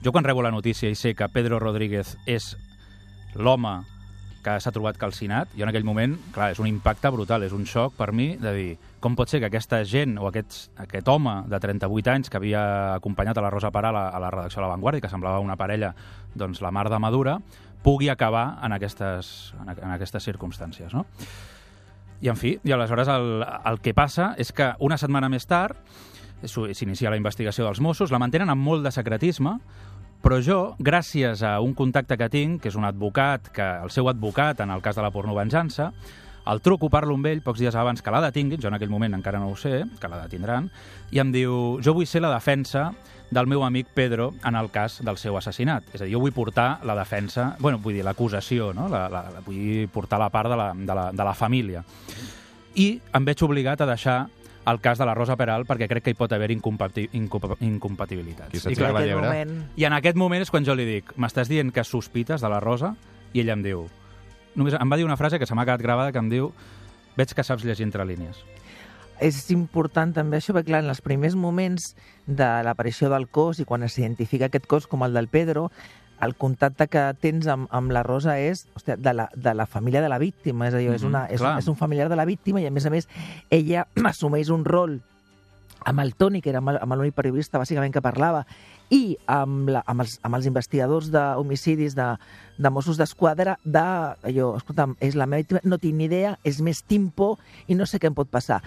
jo 0.00 0.12
quan 0.14 0.24
rebo 0.24 0.40
la 0.40 0.52
notícia 0.54 0.88
i 0.88 0.96
sé 0.96 1.12
que 1.12 1.28
Pedro 1.28 1.58
Rodríguez 1.60 2.14
és 2.24 2.54
l'home 3.36 3.82
que 4.46 4.54
s'ha 4.62 4.72
trobat 4.72 4.96
calcinat, 4.96 5.50
jo 5.52 5.66
en 5.66 5.72
aquell 5.74 5.84
moment, 5.84 6.14
clar, 6.32 6.54
és 6.54 6.60
un 6.62 6.70
impacte 6.70 7.10
brutal, 7.12 7.44
és 7.44 7.52
un 7.52 7.66
xoc 7.68 7.98
per 7.98 8.14
mi 8.16 8.30
de 8.40 8.52
dir 8.56 8.70
com 9.04 9.18
pot 9.18 9.28
ser 9.28 9.42
que 9.42 9.50
aquesta 9.50 9.82
gent 9.84 10.14
o 10.16 10.30
aquest, 10.30 10.70
aquest 10.80 11.10
home 11.12 11.34
de 11.50 11.60
38 11.60 12.12
anys 12.14 12.32
que 12.32 12.40
havia 12.40 12.62
acompanyat 12.94 13.36
a 13.36 13.44
la 13.44 13.50
Rosa 13.52 13.72
Peral 13.74 13.98
a, 13.98 14.06
a 14.08 14.22
la 14.22 14.30
redacció 14.32 14.62
de 14.62 14.64
La 14.64 14.70
Vanguardia, 14.72 15.04
que 15.04 15.12
semblava 15.12 15.42
una 15.44 15.58
parella, 15.60 15.92
doncs 16.32 16.62
la 16.64 16.72
mar 16.72 16.86
de 16.88 17.02
madura, 17.02 17.36
pugui 17.84 18.08
acabar 18.08 18.54
en 18.64 18.72
aquestes, 18.72 19.52
en, 19.60 19.74
en 19.74 19.92
aquestes 19.98 20.24
circumstàncies, 20.30 20.96
no? 20.96 21.04
I, 22.20 22.30
en 22.32 22.38
fi, 22.40 22.56
i 22.64 22.72
aleshores 22.72 23.10
el, 23.12 23.42
el 23.44 23.80
que 23.84 23.94
passa 23.96 24.32
és 24.40 24.52
que 24.56 24.72
una 24.80 24.98
setmana 25.00 25.28
més 25.32 25.46
tard 25.48 25.76
s'inicia 26.46 27.10
la 27.10 27.18
investigació 27.18 27.64
dels 27.64 27.80
Mossos, 27.80 28.12
la 28.12 28.20
mantenen 28.20 28.50
amb 28.52 28.62
molt 28.62 28.84
de 28.84 28.92
secretisme, 28.92 29.56
però 30.24 30.38
jo, 30.42 30.60
gràcies 30.82 31.42
a 31.46 31.56
un 31.62 31.74
contacte 31.76 32.16
que 32.18 32.28
tinc, 32.32 32.60
que 32.62 32.70
és 32.72 32.76
un 32.76 32.84
advocat, 32.88 33.50
que 33.54 33.66
el 33.84 33.92
seu 33.94 34.08
advocat 34.10 34.60
en 34.64 34.72
el 34.74 34.82
cas 34.84 34.96
de 34.98 35.04
la 35.04 35.12
pornovenjança, 35.14 35.92
el 36.46 36.62
truco, 36.62 36.90
parlo 36.92 37.16
amb 37.18 37.26
ell 37.26 37.42
pocs 37.44 37.60
dies 37.60 37.74
abans 37.74 38.02
que 38.02 38.12
la 38.14 38.22
detinguin, 38.24 38.60
jo 38.62 38.70
en 38.70 38.78
aquell 38.78 38.92
moment 38.92 39.16
encara 39.18 39.40
no 39.42 39.50
ho 39.50 39.56
sé, 39.58 39.82
que 40.00 40.10
la 40.10 40.22
detindran, 40.24 40.70
i 41.10 41.20
em 41.22 41.32
diu, 41.34 41.78
jo 41.82 41.94
vull 41.96 42.06
ser 42.06 42.22
la 42.22 42.32
defensa 42.34 42.90
del 43.30 43.48
meu 43.50 43.64
amic 43.66 43.88
Pedro 43.94 44.32
en 44.44 44.54
el 44.54 44.70
cas 44.70 45.00
del 45.04 45.18
seu 45.18 45.36
assassinat. 45.36 45.88
És 45.92 46.00
a 46.00 46.04
dir, 46.04 46.14
jo 46.14 46.22
vull 46.22 46.34
portar 46.34 46.78
la 46.86 46.94
defensa, 46.98 47.56
bueno, 47.58 47.80
vull 47.82 47.98
dir, 47.98 48.04
l'acusació, 48.06 48.72
no? 48.74 48.86
La, 48.92 49.06
la, 49.10 49.24
la, 49.34 49.42
vull 49.46 49.88
portar 49.92 50.20
la 50.22 50.30
part 50.30 50.52
de 50.52 50.58
la, 50.58 50.70
de 50.74 50.94
la, 50.94 51.10
de 51.12 51.26
la 51.26 51.34
família. 51.34 51.82
I 52.76 52.88
em 53.16 53.26
veig 53.26 53.42
obligat 53.42 53.82
a 53.82 53.90
deixar 53.90 54.18
el 54.66 54.80
cas 54.80 54.98
de 54.98 55.06
la 55.06 55.14
Rosa 55.14 55.36
Peral 55.38 55.62
perquè 55.66 55.86
crec 55.86 56.08
que 56.08 56.12
hi 56.12 56.18
pot 56.18 56.32
haver 56.34 56.50
incompati 56.50 57.06
incompa 57.14 57.54
incompatibilitats. 57.62 58.66
I, 58.66 58.74
clar, 58.74 58.92
la 58.94 59.04
en 59.04 59.06
llebre. 59.06 59.44
I 59.78 59.86
en 59.86 59.94
aquest 59.94 60.18
moment 60.18 60.42
és 60.42 60.50
quan 60.50 60.66
jo 60.66 60.74
li 60.74 60.86
dic 60.88 61.14
m'estàs 61.16 61.50
dient 61.50 61.70
que 61.72 61.86
sospites 61.86 62.42
de 62.42 62.50
la 62.50 62.60
Rosa? 62.62 62.94
I 63.32 63.42
ella 63.44 63.54
em 63.54 63.62
diu... 63.66 63.86
Només 64.56 64.74
em 64.74 64.90
va 64.92 64.96
dir 64.96 65.04
una 65.04 65.16
frase 65.20 65.38
que 65.38 65.46
se 65.46 65.54
m'ha 65.54 65.64
quedat 65.68 65.82
gravada 65.84 66.12
que 66.12 66.18
em 66.22 66.30
diu 66.32 66.50
veig 67.16 67.32
que 67.34 67.44
saps 67.44 67.64
llegir 67.64 67.84
entre 67.86 68.04
línies. 68.04 68.36
és 69.20 69.50
important 69.50 70.10
també 70.12 70.36
això, 70.36 70.52
perquè 70.52 70.68
clar, 70.68 70.82
en 70.84 70.90
els 70.92 71.00
primers 71.00 71.34
moments 71.34 71.94
de 72.26 72.48
l'aparició 72.66 73.08
del 73.08 73.28
cos 73.32 73.58
i 73.60 73.64
quan 73.64 73.86
s'identifica 73.88 74.50
aquest 74.50 74.66
cos 74.68 74.86
com 74.86 75.04
el 75.06 75.14
del 75.16 75.28
Pedro, 75.28 75.70
el 76.20 76.34
contacte 76.36 76.86
que 76.88 77.14
tens 77.20 77.46
amb, 77.48 77.66
amb 77.70 77.90
la 77.92 78.02
Rosa 78.02 78.38
és 78.38 78.66
hòstia, 78.76 78.96
de, 78.96 79.12
la, 79.14 79.30
de 79.34 79.54
la 79.54 79.64
família 79.66 80.02
de 80.04 80.08
la 80.12 80.18
víctima, 80.18 80.68
és 80.68 80.74
a 80.74 80.78
dir, 80.78 80.90
és, 80.92 81.02
Mhm, 81.02 81.08
una, 81.08 81.24
és, 81.32 81.40
clar. 81.40 81.58
és 81.58 81.68
un 81.68 81.76
familiar 81.76 82.10
de 82.10 82.16
la 82.16 82.24
víctima 82.26 82.60
i 82.60 82.66
a 82.66 82.70
més 82.70 82.84
a 82.84 82.90
més 82.90 83.08
ella 83.50 83.86
assumeix 84.04 84.50
un 84.50 84.64
rol 84.66 85.00
amb 85.84 86.00
el 86.00 86.14
Toni, 86.14 86.40
que 86.42 86.50
era 86.50 86.58
amb 86.62 86.94
l'únic 86.96 87.14
periodista 87.14 87.58
bàsicament 87.58 87.92
que 87.94 88.02
parlava, 88.02 88.44
i 88.90 89.16
amb, 89.26 89.68
la, 89.70 89.82
amb, 89.86 90.02
els, 90.04 90.18
amb 90.22 90.38
els 90.38 90.46
investigadors 90.46 91.10
d'homicidis 91.10 91.94
de, 91.98 92.08
de 92.58 92.70
Mossos 92.70 92.98
d'Esquadra, 92.98 93.58
de, 93.64 93.82
allò, 94.30 94.52
escolta'm, 94.56 94.96
és 95.00 95.14
la 95.18 95.26
meva 95.26 95.42
víctima, 95.42 95.60
no 95.64 95.78
tinc 95.78 95.94
ni 95.98 96.06
idea, 96.06 96.36
és 96.44 96.60
més 96.62 96.82
timpo 96.86 97.36
i 97.66 97.74
no 97.74 97.86
sé 97.86 97.98
què 98.02 98.06
em 98.10 98.14
pot 98.14 98.30
passar. 98.30 98.62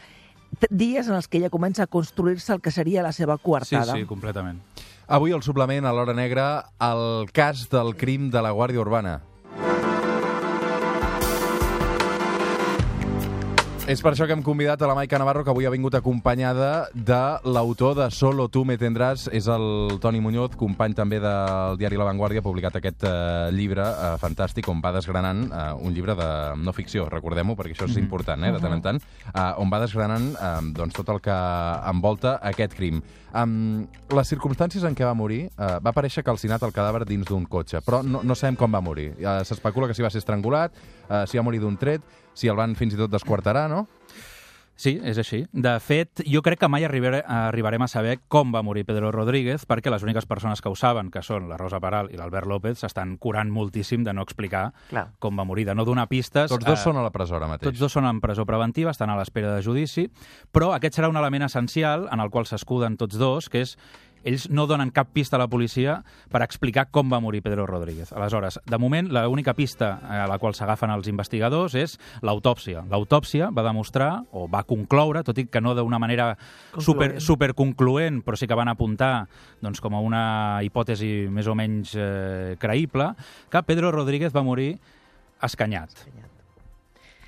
Dies 0.70 1.08
en 1.08 1.14
els 1.16 1.28
que 1.30 1.38
ella 1.38 1.52
comença 1.54 1.84
a 1.84 1.88
construir-se 1.88 2.54
el 2.56 2.62
que 2.62 2.72
seria 2.72 3.04
la 3.06 3.12
seva 3.14 3.38
Sí, 3.38 3.44
coartada. 3.44 3.94
sí, 3.94 4.06
completament. 4.06 4.60
Avui 5.08 5.32
el 5.34 5.42
suplement 5.42 5.86
a 5.86 5.92
l'Hora 5.94 6.14
Negra, 6.14 6.66
el 6.80 7.30
cas 7.34 7.68
del 7.70 7.96
crim 7.98 8.30
de 8.30 8.42
la 8.42 8.52
Guàrdia 8.54 8.82
Urbana. 8.82 9.20
És 13.90 14.04
per 14.06 14.12
això 14.12 14.28
que 14.30 14.36
hem 14.38 14.44
convidat 14.46 14.84
a 14.86 14.88
la 14.88 14.94
Maica 14.94 15.18
Navarro, 15.18 15.42
que 15.42 15.50
avui 15.50 15.66
ha 15.66 15.72
vingut 15.74 15.96
acompanyada 15.98 16.92
de 16.94 17.22
l'autor 17.50 17.96
de 17.98 18.06
Solo 18.14 18.46
tu 18.54 18.62
me 18.62 18.76
tendràs, 18.78 19.24
és 19.34 19.48
el 19.50 19.96
Toni 19.98 20.20
Muñoz, 20.22 20.54
company 20.60 20.94
també 20.94 21.18
del 21.24 21.80
diari 21.82 21.98
La 21.98 22.06
Vanguardia, 22.06 22.44
ha 22.44 22.46
publicat 22.46 22.78
aquest 22.78 23.08
eh, 23.10 23.50
llibre 23.50 23.88
eh, 23.90 24.12
fantàstic 24.22 24.70
on 24.70 24.84
va 24.84 24.92
desgranant, 24.94 25.42
eh, 25.50 25.64
un 25.82 25.98
llibre 25.98 26.14
de 26.14 26.30
no 26.62 26.76
ficció, 26.78 27.08
recordem-ho, 27.10 27.56
perquè 27.58 27.74
això 27.74 27.90
és 27.90 27.98
important, 27.98 28.46
eh, 28.46 28.52
de 28.54 28.62
tant 28.62 28.78
en 28.78 28.86
tant, 28.86 29.02
eh, 29.34 29.48
on 29.58 29.74
va 29.74 29.82
desgranant 29.82 30.36
eh, 30.38 30.54
doncs, 30.78 30.94
tot 30.94 31.10
el 31.10 31.24
que 31.26 31.40
envolta 31.90 32.38
aquest 32.46 32.78
crim. 32.78 33.02
Um, 33.30 33.86
les 34.16 34.32
circumstàncies 34.32 34.86
en 34.88 34.96
què 34.98 35.06
va 35.06 35.14
morir, 35.18 35.44
uh, 35.52 35.78
va 35.84 35.92
aparèixer 35.94 36.24
calcinat 36.26 36.64
el 36.66 36.74
cadàver 36.74 37.04
dins 37.06 37.28
d'un 37.30 37.46
cotxe, 37.46 37.84
però 37.86 38.02
no, 38.02 38.24
no 38.26 38.38
sabem 38.38 38.58
com 38.58 38.74
va 38.74 38.82
morir. 38.82 39.12
Uh, 39.20 39.40
S'especula 39.46 39.90
que 39.90 39.98
si 39.98 40.06
va 40.06 40.10
ser 40.10 40.24
estrangulat, 40.24 40.74
uh, 41.10 41.26
si 41.30 41.38
va 41.38 41.46
morir 41.46 41.62
d'un 41.62 41.78
tret, 41.78 42.02
si 42.34 42.50
el 42.50 42.58
van 42.58 42.74
fins 42.80 42.96
i 42.96 43.00
tot 43.00 43.14
desquarterar, 43.14 43.68
no? 43.70 43.86
Sí, 44.80 44.94
és 45.04 45.18
així. 45.20 45.42
De 45.52 45.74
fet, 45.84 46.22
jo 46.24 46.40
crec 46.46 46.62
que 46.62 46.70
mai 46.72 46.86
arribare, 46.88 47.20
arribarem 47.28 47.84
a 47.84 47.90
saber 47.92 48.14
com 48.32 48.54
va 48.56 48.62
morir 48.64 48.86
Pedro 48.88 49.12
Rodríguez, 49.12 49.66
perquè 49.68 49.92
les 49.92 50.06
úniques 50.08 50.24
persones 50.30 50.62
que 50.64 50.72
ho 50.72 50.78
saben, 50.80 51.10
que 51.12 51.20
són 51.26 51.50
la 51.52 51.58
Rosa 51.60 51.82
Peral 51.84 52.08
i 52.14 52.20
l'Albert 52.20 52.48
López, 52.48 52.80
s'estan 52.80 53.18
curant 53.20 53.52
moltíssim 53.52 54.06
de 54.08 54.14
no 54.16 54.24
explicar 54.24 54.70
Clar. 54.88 55.10
com 55.20 55.36
va 55.36 55.44
morir, 55.44 55.66
de 55.68 55.76
no 55.76 55.84
donar 55.84 56.08
pistes. 56.08 56.48
Tots 56.54 56.64
dos 56.64 56.80
eh, 56.80 56.84
són 56.86 57.00
a 57.02 57.04
la 57.04 57.12
presó 57.12 57.36
ara 57.36 57.50
mateix. 57.52 57.68
Tots 57.68 57.84
dos 57.84 57.98
són 58.00 58.08
en 58.08 58.22
presó 58.24 58.48
preventiva, 58.48 58.96
estan 58.96 59.12
a 59.12 59.18
l'espera 59.20 59.52
de 59.58 59.66
judici, 59.66 60.08
però 60.56 60.72
aquest 60.78 60.96
serà 60.96 61.12
un 61.12 61.20
element 61.20 61.50
essencial 61.50 62.08
en 62.08 62.24
el 62.24 62.32
qual 62.32 62.48
s'escuden 62.48 62.96
tots 62.96 63.20
dos, 63.20 63.52
que 63.52 63.68
és 63.68 63.76
ells 64.24 64.50
no 64.50 64.66
donen 64.68 64.92
cap 64.92 65.10
pista 65.14 65.38
a 65.38 65.42
la 65.42 65.48
policia 65.48 66.00
per 66.32 66.42
explicar 66.44 66.88
com 66.92 67.10
va 67.12 67.22
morir 67.24 67.42
Pedro 67.46 67.66
Rodríguez. 67.68 68.12
Aleshores, 68.14 68.60
de 68.66 68.78
moment, 68.78 69.10
l'única 69.14 69.54
pista 69.58 70.00
a 70.04 70.28
la 70.30 70.38
qual 70.40 70.56
s'agafen 70.58 70.92
els 70.94 71.08
investigadors 71.12 71.76
és 71.80 71.98
l'autòpsia. 72.22 72.84
L'autòpsia 72.90 73.50
va 73.56 73.66
demostrar, 73.66 74.12
o 74.32 74.48
va 74.52 74.64
concloure, 74.68 75.24
tot 75.24 75.38
i 75.40 75.48
que 75.48 75.62
no 75.62 75.76
d'una 75.76 76.00
manera 76.00 76.32
super, 76.78 76.84
Concloent. 76.84 77.20
superconcloent, 77.22 78.24
però 78.26 78.38
sí 78.38 78.48
que 78.48 78.58
van 78.58 78.72
apuntar 78.72 79.28
doncs, 79.62 79.82
com 79.82 79.96
a 79.96 80.04
una 80.04 80.24
hipòtesi 80.66 81.28
més 81.32 81.48
o 81.48 81.56
menys 81.56 81.96
eh, 81.96 82.56
creïble, 82.60 83.14
que 83.50 83.64
Pedro 83.64 83.92
Rodríguez 83.92 84.36
va 84.36 84.46
morir 84.46 84.74
escanyat. 85.42 86.29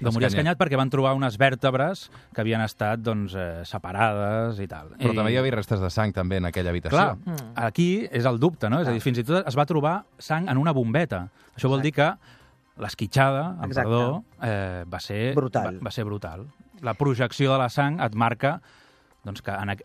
Va 0.03 0.11
morir 0.11 0.27
Escanyat. 0.27 0.57
perquè 0.57 0.77
van 0.77 0.89
trobar 0.89 1.13
unes 1.15 1.37
vèrtebres 1.37 2.09
que 2.33 2.41
havien 2.41 2.61
estat 2.61 2.99
doncs, 2.99 3.35
eh, 3.35 3.61
separades 3.65 4.59
i 4.59 4.67
tal. 4.67 4.89
Però 4.97 5.13
I, 5.13 5.15
també 5.15 5.31
hi 5.33 5.37
havia 5.37 5.51
restes 5.55 5.79
de 5.79 5.89
sang 5.89 6.13
també 6.13 6.37
en 6.37 6.45
aquella 6.45 6.69
habitació. 6.69 6.97
Clar, 6.97 7.15
Mm. 7.17 7.53
aquí 7.55 8.07
és 8.11 8.25
el 8.25 8.39
dubte, 8.39 8.69
no? 8.69 8.81
És 8.81 8.87
a 8.87 8.91
dir, 8.91 9.01
fins 9.01 9.17
i 9.19 9.23
tot 9.23 9.47
es 9.47 9.55
va 9.57 9.65
trobar 9.65 10.03
sang 10.17 10.49
en 10.49 10.57
una 10.57 10.71
bombeta. 10.73 11.29
Això 11.55 11.69
vol 11.69 11.81
dir 11.81 11.91
que 11.93 12.13
l'esquitxada, 12.77 13.45
amb 13.59 13.65
Exacte. 13.71 13.89
perdó, 13.89 14.23
eh, 14.41 14.85
va 14.91 14.99
ser... 14.99 15.33
Brutal. 15.35 15.77
Va, 15.79 15.85
va 15.87 15.91
ser 15.91 16.03
brutal. 16.05 16.47
La 16.81 16.93
projecció 16.95 17.51
de 17.51 17.57
la 17.59 17.69
sang 17.69 17.99
et 18.01 18.15
marca 18.15 18.59
doncs, 19.23 19.41
que, 19.45 19.51
en, 19.51 19.75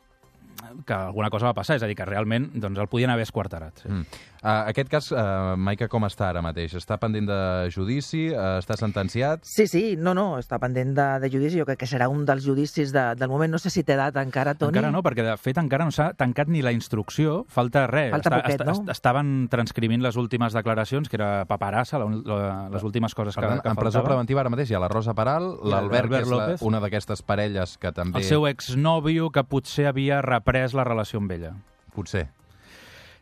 que 0.87 0.95
alguna 0.95 1.31
cosa 1.31 1.47
va 1.51 1.55
passar, 1.55 1.77
és 1.77 1.83
a 1.83 1.87
dir, 1.91 1.97
que 1.99 2.05
realment 2.05 2.51
doncs, 2.55 2.79
el 2.79 2.89
podien 2.89 3.11
haver 3.11 3.27
esquarterat. 3.29 3.83
Sí. 3.85 3.89
Mm. 3.93 4.07
Uh, 4.47 4.69
aquest 4.71 4.89
cas, 4.93 5.09
uh, 5.11 5.57
Maica, 5.59 5.89
com 5.91 6.05
està 6.07 6.29
ara 6.29 6.43
mateix? 6.45 6.75
Està 6.79 6.99
pendent 7.03 7.27
de 7.27 7.39
judici? 7.75 8.29
Uh, 8.31 8.61
està 8.61 8.77
sentenciat? 8.79 9.41
Sí, 9.49 9.65
sí, 9.67 9.97
no, 9.99 10.13
no, 10.15 10.37
està 10.39 10.61
pendent 10.63 10.93
de, 10.95 11.07
de 11.25 11.31
judici. 11.33 11.59
Jo 11.59 11.65
crec 11.67 11.81
que 11.81 11.89
serà 11.91 12.07
un 12.13 12.23
dels 12.29 12.45
judicis 12.47 12.93
de, 12.95 13.03
del 13.19 13.29
moment. 13.33 13.51
No 13.51 13.59
sé 13.59 13.73
si 13.75 13.83
té 13.83 13.97
data 13.99 14.23
encara, 14.23 14.55
Toni. 14.55 14.71
Encara 14.77 14.93
no, 14.95 15.03
perquè 15.03 15.25
de 15.27 15.35
fet 15.41 15.59
encara 15.59 15.89
no 15.89 15.91
s'ha 15.91 16.13
tancat 16.15 16.47
ni 16.53 16.63
la 16.63 16.71
instrucció, 16.77 17.41
falta 17.51 17.87
res. 17.91 18.13
Falta 18.15 18.31
poquet, 18.37 18.63
no? 18.69 18.77
est- 18.77 18.93
estaven 18.95 19.49
transcrivint 19.51 20.05
les 20.05 20.17
últimes 20.21 20.55
declaracions, 20.55 21.09
que 21.11 21.17
era 21.19 21.45
paperassa, 21.51 21.99
la, 21.99 22.07
la, 22.07 22.39
les 22.77 22.87
últimes 22.87 23.15
coses 23.19 23.35
que, 23.35 23.43
tant, 23.43 23.65
que 23.65 23.73
en 23.73 23.77
presó 23.81 24.05
preventiva 24.07 24.45
ara 24.45 24.53
mateix 24.53 24.71
hi 24.71 24.79
ha 24.79 24.83
la 24.85 24.93
Rosa 24.93 25.15
Peral, 25.17 25.49
I 25.65 25.73
l'Albert, 25.75 26.13
que 26.13 26.23
és 26.23 26.31
la, 26.31 26.37
López. 26.45 26.63
una 26.63 26.79
d'aquestes 26.85 27.23
parelles 27.27 27.77
que 27.83 27.91
també... 27.97 28.23
El 28.23 28.29
seu 28.29 28.47
exnòvio 28.47 29.33
que 29.35 29.43
potser 29.43 29.89
havia 29.91 30.23
reprès 30.23 30.56
la 30.75 30.85
relació 30.85 31.21
amb 31.21 31.33
ella. 31.37 31.53
Potser. 31.95 32.29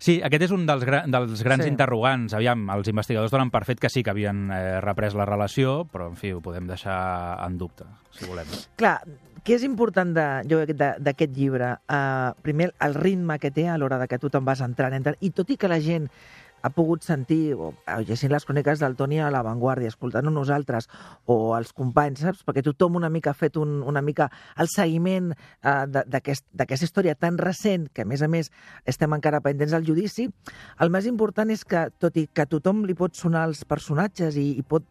Sí, 0.04 0.18
aquest 0.22 0.42
és 0.48 0.52
un 0.52 0.66
dels, 0.68 0.82
gra 0.84 1.04
dels 1.08 1.42
grans 1.46 1.64
Sí. 1.64 1.70
interrogants. 1.70 2.34
Aviam, 2.36 2.66
els 2.74 2.88
investigadors 2.90 3.30
donen 3.32 3.50
per 3.50 3.64
fet 3.64 3.80
que 3.80 3.88
sí 3.88 4.02
que 4.02 4.10
havien 4.10 4.50
eh, 4.52 4.80
reprès 4.82 5.14
la 5.14 5.24
relació, 5.24 5.86
però, 5.90 6.10
en 6.10 6.16
fi, 6.16 6.32
ho 6.34 6.42
podem 6.44 6.66
deixar 6.68 7.38
en 7.46 7.56
dubte, 7.56 7.86
si 8.12 8.26
volem. 8.28 8.50
Clar, 8.76 8.98
què 9.44 9.54
és 9.56 9.64
important 9.64 10.12
de, 10.16 10.26
jo 10.50 10.60
d'aquest 10.66 11.32
llibre? 11.36 11.74
Uh, 11.88 12.32
primer, 12.42 12.72
el 12.80 12.94
ritme 12.94 13.38
que 13.38 13.50
té 13.50 13.68
a 13.68 13.78
l'hora 13.78 13.98
de 14.00 14.08
que 14.08 14.18
tu 14.18 14.28
te'n 14.32 14.44
vas 14.44 14.60
entrant, 14.64 14.92
entrant. 14.92 15.16
I 15.20 15.30
tot 15.30 15.50
i 15.50 15.56
que 15.56 15.68
la 15.68 15.80
gent 15.80 16.10
ha 16.64 16.70
pogut 16.72 17.04
sentir, 17.04 17.52
o 17.54 17.74
o 17.74 18.00
llegint 18.00 18.32
les 18.32 18.46
cròniques 18.48 18.80
del 18.80 18.96
Toni 18.96 19.18
a 19.20 19.28
l'avantguàrdia, 19.32 19.90
escoltant-ho 19.92 20.32
nosaltres, 20.32 20.88
o 21.28 21.52
els 21.58 21.74
companys, 21.76 22.22
saps? 22.24 22.40
Perquè 22.46 22.62
tothom 22.64 22.96
una 22.96 23.10
mica 23.12 23.34
ha 23.34 23.36
fet 23.36 23.58
un, 23.60 23.82
una 23.84 24.00
mica 24.02 24.30
el 24.56 24.70
seguiment 24.72 25.34
d'aquest, 25.60 26.46
d'aquesta 26.56 26.88
història 26.88 27.14
tan 27.20 27.36
recent, 27.38 27.90
que 27.92 28.06
a 28.06 28.08
més 28.08 28.24
a 28.24 28.30
més 28.32 28.50
estem 28.88 29.12
encara 29.12 29.42
pendents 29.44 29.76
del 29.76 29.84
judici, 29.84 30.30
el 30.80 30.94
més 30.94 31.06
important 31.10 31.52
és 31.52 31.66
que, 31.68 31.86
tot 32.00 32.16
i 32.16 32.26
que 32.32 32.46
a 32.46 32.50
tothom 32.50 32.84
li 32.88 32.96
pot 32.96 33.12
sonar 33.18 33.44
els 33.50 33.64
personatges 33.68 34.40
i, 34.40 34.54
i 34.56 34.64
pot 34.64 34.88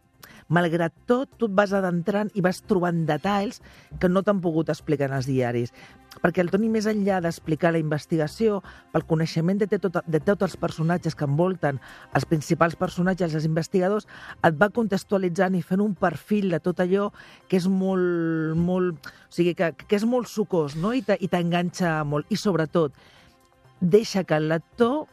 malgrat 0.52 0.92
tot, 1.08 1.30
tu 1.38 1.46
et 1.48 1.54
vas 1.56 1.72
adentrant 1.72 2.30
i 2.36 2.42
vas 2.44 2.60
trobant 2.68 3.04
detalls 3.08 3.60
que 4.00 4.10
no 4.10 4.22
t'han 4.22 4.42
pogut 4.44 4.68
explicar 4.68 5.08
en 5.08 5.16
els 5.16 5.28
diaris. 5.28 5.72
Perquè 6.22 6.44
el 6.44 6.50
Toni, 6.52 6.68
més 6.70 6.86
enllà 6.86 7.16
d'explicar 7.24 7.72
la 7.74 7.80
investigació, 7.82 8.60
pel 8.92 9.06
coneixement 9.08 9.58
de, 9.58 9.66
tot, 9.78 9.98
de 10.06 10.20
tots 10.22 10.46
els 10.46 10.56
personatges 10.60 11.16
que 11.18 11.26
envolten 11.26 11.80
els 12.14 12.26
principals 12.30 12.76
personatges, 12.78 13.34
els 13.34 13.48
investigadors, 13.48 14.06
et 14.44 14.60
va 14.60 14.68
contextualitzant 14.70 15.56
i 15.58 15.62
fent 15.64 15.82
un 15.82 15.96
perfil 15.98 16.52
de 16.54 16.60
tot 16.62 16.84
allò 16.84 17.08
que 17.48 17.58
és 17.58 17.66
molt... 17.66 18.54
molt 18.54 19.10
o 19.10 19.34
sigui, 19.34 19.56
que, 19.58 19.72
que 19.74 19.96
és 19.98 20.04
molt 20.06 20.30
sucós, 20.30 20.76
no? 20.78 20.92
I 20.94 21.02
te- 21.02 21.18
i 21.18 21.26
t'enganxa 21.26 22.04
molt. 22.06 22.30
I, 22.30 22.38
sobretot, 22.38 22.94
deixa 23.80 24.22
que 24.22 24.38
el 24.38 24.46
lector 24.52 25.08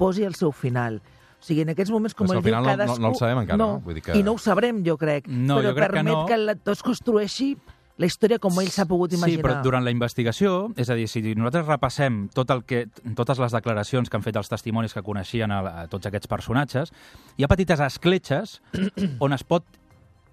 posi 0.00 0.24
el 0.24 0.34
seu 0.34 0.52
final. 0.56 1.02
O 1.46 1.48
sigui, 1.48 1.62
en 1.62 1.68
aquests 1.70 1.92
moments, 1.94 2.14
com 2.18 2.26
Però 2.26 2.40
al 2.40 2.42
diu, 2.42 2.48
final 2.50 2.64
no- 2.64 2.70
no- 2.72 2.76
cadascú... 2.76 3.02
no 3.04 3.08
el 3.12 3.14
sabem 3.14 3.38
encara, 3.44 3.56
no? 3.60 3.80
Vull 3.84 3.94
dir 3.94 4.02
que- 4.02 4.16
I 4.18 4.22
no 4.26 4.32
ho 4.34 4.38
sabrem, 4.42 4.80
jo 4.84 4.96
crec. 4.98 5.28
No, 5.28 5.60
però 5.60 5.68
jo 5.70 5.74
crec 5.76 5.86
que 5.92 5.94
permet 5.94 6.12
no. 6.12 6.26
que 6.26 6.34
el 6.34 6.46
lector 6.46 6.72
es 6.74 6.82
construeixi 6.82 7.56
la 7.98 8.06
història 8.10 8.40
com 8.42 8.52
ell 8.60 8.68
s'ha 8.68 8.84
pogut 8.84 9.12
imaginar. 9.14 9.38
Sí, 9.38 9.42
però 9.46 9.62
durant 9.62 9.84
la 9.86 9.92
investigació, 9.94 10.72
és 10.76 10.90
a 10.90 10.94
dir, 10.98 11.06
si 11.08 11.22
nosaltres 11.38 11.66
repassem 11.70 12.28
tot 12.34 12.50
el 12.50 12.64
que, 12.64 12.88
totes 13.14 13.38
les 13.38 13.52
declaracions 13.54 14.10
que 14.10 14.16
han 14.18 14.22
fet 14.26 14.36
els 14.36 14.50
testimonis 14.50 14.92
que 14.92 15.02
coneixien 15.06 15.50
a, 15.54 15.60
a 15.84 15.86
tots 15.88 16.04
aquests 16.10 16.26
personatges, 16.26 16.92
hi 17.38 17.44
ha 17.44 17.48
petites 17.48 17.80
escletxes 17.80 18.60
on 19.24 19.32
es 19.32 19.44
pot 19.44 19.62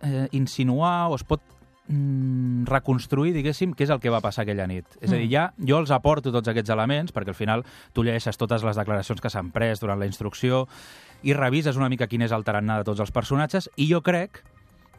eh, 0.02 0.28
insinuar 0.32 1.10
o 1.12 1.16
es 1.16 1.24
pot 1.24 1.40
mm, 1.88 2.66
reconstruir, 2.70 3.34
diguéssim, 3.34 3.74
què 3.74 3.84
és 3.88 3.94
el 3.94 4.00
que 4.00 4.12
va 4.14 4.22
passar 4.22 4.44
aquella 4.44 4.68
nit. 4.68 4.86
És 5.02 5.12
a 5.12 5.16
dir, 5.20 5.30
ja 5.32 5.52
jo 5.58 5.80
els 5.80 5.92
aporto 5.92 6.32
tots 6.32 6.48
aquests 6.48 6.70
elements, 6.74 7.14
perquè 7.14 7.34
al 7.34 7.40
final 7.40 7.66
tu 7.94 8.04
llegeixes 8.04 8.38
totes 8.38 8.64
les 8.64 8.80
declaracions 8.80 9.22
que 9.22 9.30
s'han 9.30 9.52
pres 9.52 9.80
durant 9.84 10.00
la 10.00 10.08
instrucció 10.10 10.68
i 11.24 11.34
revises 11.34 11.78
una 11.80 11.90
mica 11.90 12.08
quin 12.08 12.22
és 12.22 12.32
el 12.32 12.44
tarannà 12.44 12.78
de 12.82 12.84
tots 12.84 13.00
els 13.00 13.12
personatges, 13.12 13.70
i 13.76 13.88
jo 13.92 14.02
crec 14.02 14.44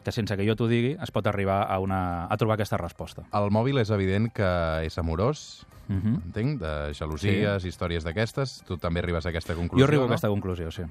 que 0.05 0.11
sense 0.13 0.37
que 0.37 0.45
jo 0.45 0.53
t'ho 0.55 0.67
digui 0.69 0.95
es 1.01 1.09
pot 1.11 1.25
arribar 1.25 1.63
a, 1.65 1.79
una, 1.81 2.25
a 2.29 2.37
trobar 2.37 2.59
aquesta 2.59 2.77
resposta. 2.77 3.23
El 3.33 3.49
mòbil 3.49 3.81
és 3.81 3.89
evident 3.89 4.29
que 4.33 4.51
és 4.85 4.97
amorós, 5.01 5.65
Uh 5.87 5.95
-huh. 6.01 6.15
entenc, 6.25 6.59
de 6.61 6.93
gelosies, 6.95 7.61
sí. 7.61 7.67
històries 7.67 8.03
d'aquestes. 8.03 8.63
Tu 8.65 8.75
també 8.77 9.01
arribes 9.01 9.23
a 9.23 9.29
aquesta 9.29 9.53
conclusió, 9.53 9.85
Jo 9.85 9.87
arribo 9.87 10.03
a 10.03 10.07
no? 10.07 10.13
aquesta 10.13 10.29
conclusió, 10.29 10.71
sí. 10.71 10.81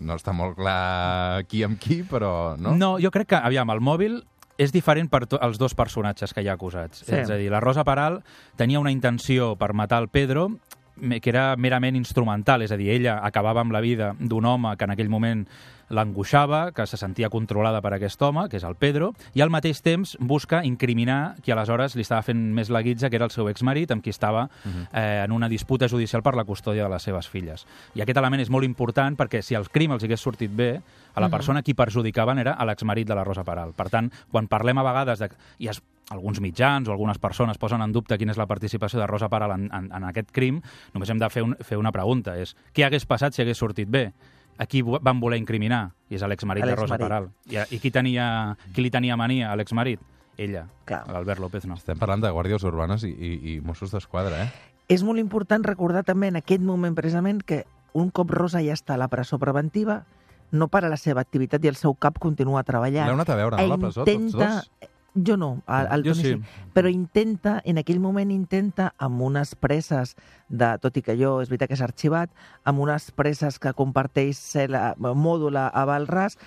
No 0.00 0.14
està 0.14 0.32
molt 0.32 0.56
clar 0.56 1.44
qui 1.44 1.62
amb 1.62 1.78
qui, 1.78 2.02
però... 2.02 2.56
No? 2.56 2.74
No, 2.74 2.98
jo 2.98 3.10
crec 3.10 3.28
que, 3.28 3.36
aviam, 3.36 3.68
el 3.70 3.80
mòbil 3.80 4.24
és 4.58 4.72
diferent 4.72 5.08
per 5.10 5.24
els 5.40 5.58
dos 5.58 5.74
personatges 5.74 6.34
que 6.34 6.42
hi 6.44 6.48
ha 6.50 6.56
acusats. 6.58 7.04
Sí. 7.06 7.14
És 7.16 7.30
a 7.30 7.38
dir, 7.40 7.50
la 7.52 7.60
Rosa 7.60 7.84
Peral 7.84 8.20
tenia 8.56 8.80
una 8.80 8.92
intenció 8.92 9.54
per 9.56 9.72
matar 9.72 10.02
el 10.02 10.08
Pedro 10.12 10.50
que 10.96 11.30
era 11.30 11.52
merament 11.56 11.96
instrumental, 11.96 12.62
és 12.62 12.72
a 12.72 12.78
dir, 12.80 12.90
ella 12.92 13.20
acabava 13.24 13.62
amb 13.62 13.72
la 13.72 13.80
vida 13.80 14.12
d'un 14.18 14.44
home 14.46 14.76
que 14.76 14.84
en 14.84 14.92
aquell 14.94 15.10
moment 15.12 15.46
l'angoixava, 15.92 16.72
que 16.72 16.86
se 16.86 16.96
sentia 16.96 17.28
controlada 17.30 17.82
per 17.84 17.92
aquest 17.94 18.20
home, 18.24 18.46
que 18.48 18.56
és 18.56 18.64
el 18.64 18.74
Pedro, 18.80 19.12
i 19.36 19.42
al 19.44 19.52
mateix 19.52 19.82
temps 19.84 20.16
busca 20.18 20.62
incriminar 20.64 21.36
qui 21.44 21.52
aleshores 21.52 21.94
li 21.96 22.06
estava 22.06 22.24
fent 22.24 22.40
més 22.56 22.72
la 22.72 22.82
guitza, 22.82 23.10
que 23.10 23.20
era 23.20 23.28
el 23.28 23.34
seu 23.34 23.50
exmarit, 23.52 23.92
amb 23.92 24.02
qui 24.02 24.10
estava 24.10 24.48
eh, 24.64 25.22
en 25.24 25.36
una 25.36 25.50
disputa 25.52 25.88
judicial 25.92 26.24
per 26.24 26.34
la 26.34 26.46
custòdia 26.48 26.88
de 26.88 26.94
les 26.94 27.04
seves 27.04 27.28
filles. 27.28 27.66
I 27.94 28.02
aquest 28.02 28.18
element 28.18 28.42
és 28.42 28.50
molt 28.50 28.64
important 28.64 29.18
perquè 29.20 29.42
si 29.44 29.58
el 29.58 29.68
crim 29.68 29.92
els 29.92 30.04
hagués 30.08 30.24
sortit 30.24 30.50
bé, 30.50 30.72
a 31.12 31.20
la 31.20 31.28
persona 31.28 31.60
qui 31.60 31.74
perjudicaven 31.76 32.38
era 32.40 32.56
l'exmarit 32.64 33.06
de 33.06 33.14
la 33.14 33.24
Rosa 33.24 33.44
Peral. 33.44 33.74
Per 33.76 33.90
tant, 33.92 34.08
quan 34.32 34.48
parlem 34.48 34.80
a 34.80 34.86
vegades 34.86 35.20
de... 35.20 35.28
I 35.60 35.68
es, 35.68 35.82
alguns 36.12 36.40
mitjans 36.44 36.88
o 36.88 36.92
algunes 36.94 37.18
persones 37.18 37.58
posen 37.58 37.82
en 37.82 37.92
dubte 37.92 38.18
quina 38.20 38.34
és 38.34 38.40
la 38.40 38.46
participació 38.50 39.00
de 39.00 39.08
Rosa 39.10 39.30
Peral 39.32 39.56
en, 39.56 39.66
en, 39.72 39.88
en 39.92 40.06
aquest 40.10 40.30
crim, 40.34 40.60
només 40.94 41.10
hem 41.10 41.20
de 41.22 41.30
fer, 41.32 41.44
un, 41.46 41.56
fer 41.64 41.80
una 41.80 41.92
pregunta, 41.94 42.36
és 42.38 42.54
què 42.76 42.86
hagués 42.86 43.08
passat 43.08 43.34
si 43.34 43.42
hagués 43.44 43.58
sortit 43.58 43.90
bé? 43.90 44.10
A 44.60 44.66
qui 44.68 44.82
van 44.84 45.18
voler 45.18 45.38
incriminar? 45.40 45.86
I 46.12 46.18
és 46.18 46.24
l'exmarit 46.28 46.66
de 46.68 46.74
Rosa. 46.76 46.98
Peral. 47.00 47.30
I, 47.48 47.56
i 47.72 47.78
qui, 47.80 47.90
tenia, 47.90 48.54
qui 48.76 48.84
li 48.84 48.90
tenia 48.92 49.16
mania 49.16 49.48
a 49.50 49.56
l'exmarit? 49.56 50.02
Ella, 50.36 50.66
l'Albert 50.88 51.40
López 51.40 51.66
no. 51.68 51.76
Estem 51.80 51.98
parlant 52.00 52.22
de 52.22 52.30
guàrdies 52.32 52.64
urbanes 52.68 53.04
i, 53.08 53.10
i, 53.12 53.32
i 53.52 53.60
Mossos 53.64 53.92
d'Esquadra, 53.92 54.44
eh? 54.44 54.70
És 54.92 55.04
molt 55.06 55.20
important 55.20 55.64
recordar 55.64 56.02
també 56.04 56.28
en 56.32 56.38
aquest 56.40 56.64
moment 56.64 56.94
precisament 56.96 57.40
que 57.44 57.62
un 57.96 58.10
cop 58.10 58.32
Rosa 58.32 58.62
ja 58.64 58.76
està 58.76 58.96
a 58.96 59.00
la 59.00 59.08
presó 59.12 59.38
preventiva, 59.40 60.02
no 60.52 60.68
para 60.68 60.88
la 60.92 60.98
seva 61.00 61.24
activitat 61.24 61.64
i 61.64 61.70
el 61.70 61.76
seu 61.80 61.94
cap 61.94 62.18
continua 62.20 62.62
treballant. 62.68 63.08
L'heu 63.08 63.16
anat 63.16 63.32
a 63.32 63.38
veure, 63.38 63.56
no, 63.56 63.64
a 63.64 63.72
la 63.72 63.78
presó, 63.80 64.04
tots 64.08 64.36
dos? 64.36 64.90
Jo 65.14 65.36
no, 65.36 65.62
el, 65.68 65.88
el 65.92 66.04
Jo 66.06 66.14
sí. 66.16 66.22
sí. 66.22 66.60
Però 66.72 66.88
intenta, 66.88 67.58
en 67.68 67.76
aquell 67.82 68.00
moment 68.00 68.30
intenta, 68.32 68.92
amb 68.96 69.20
unes 69.20 69.54
preses, 69.60 70.16
de, 70.48 70.70
tot 70.80 70.96
i 70.96 71.02
que 71.04 71.16
jo 71.20 71.34
és 71.42 71.52
veritat 71.52 71.68
que 71.68 71.76
és 71.76 71.84
arxivat, 71.84 72.32
amb 72.64 72.80
unes 72.80 73.10
preses 73.16 73.58
que 73.60 73.74
comparteix 73.76 74.40
la 74.72 74.94
mòdula 74.98 75.68
a 75.68 75.84
Valràs, 75.88 76.38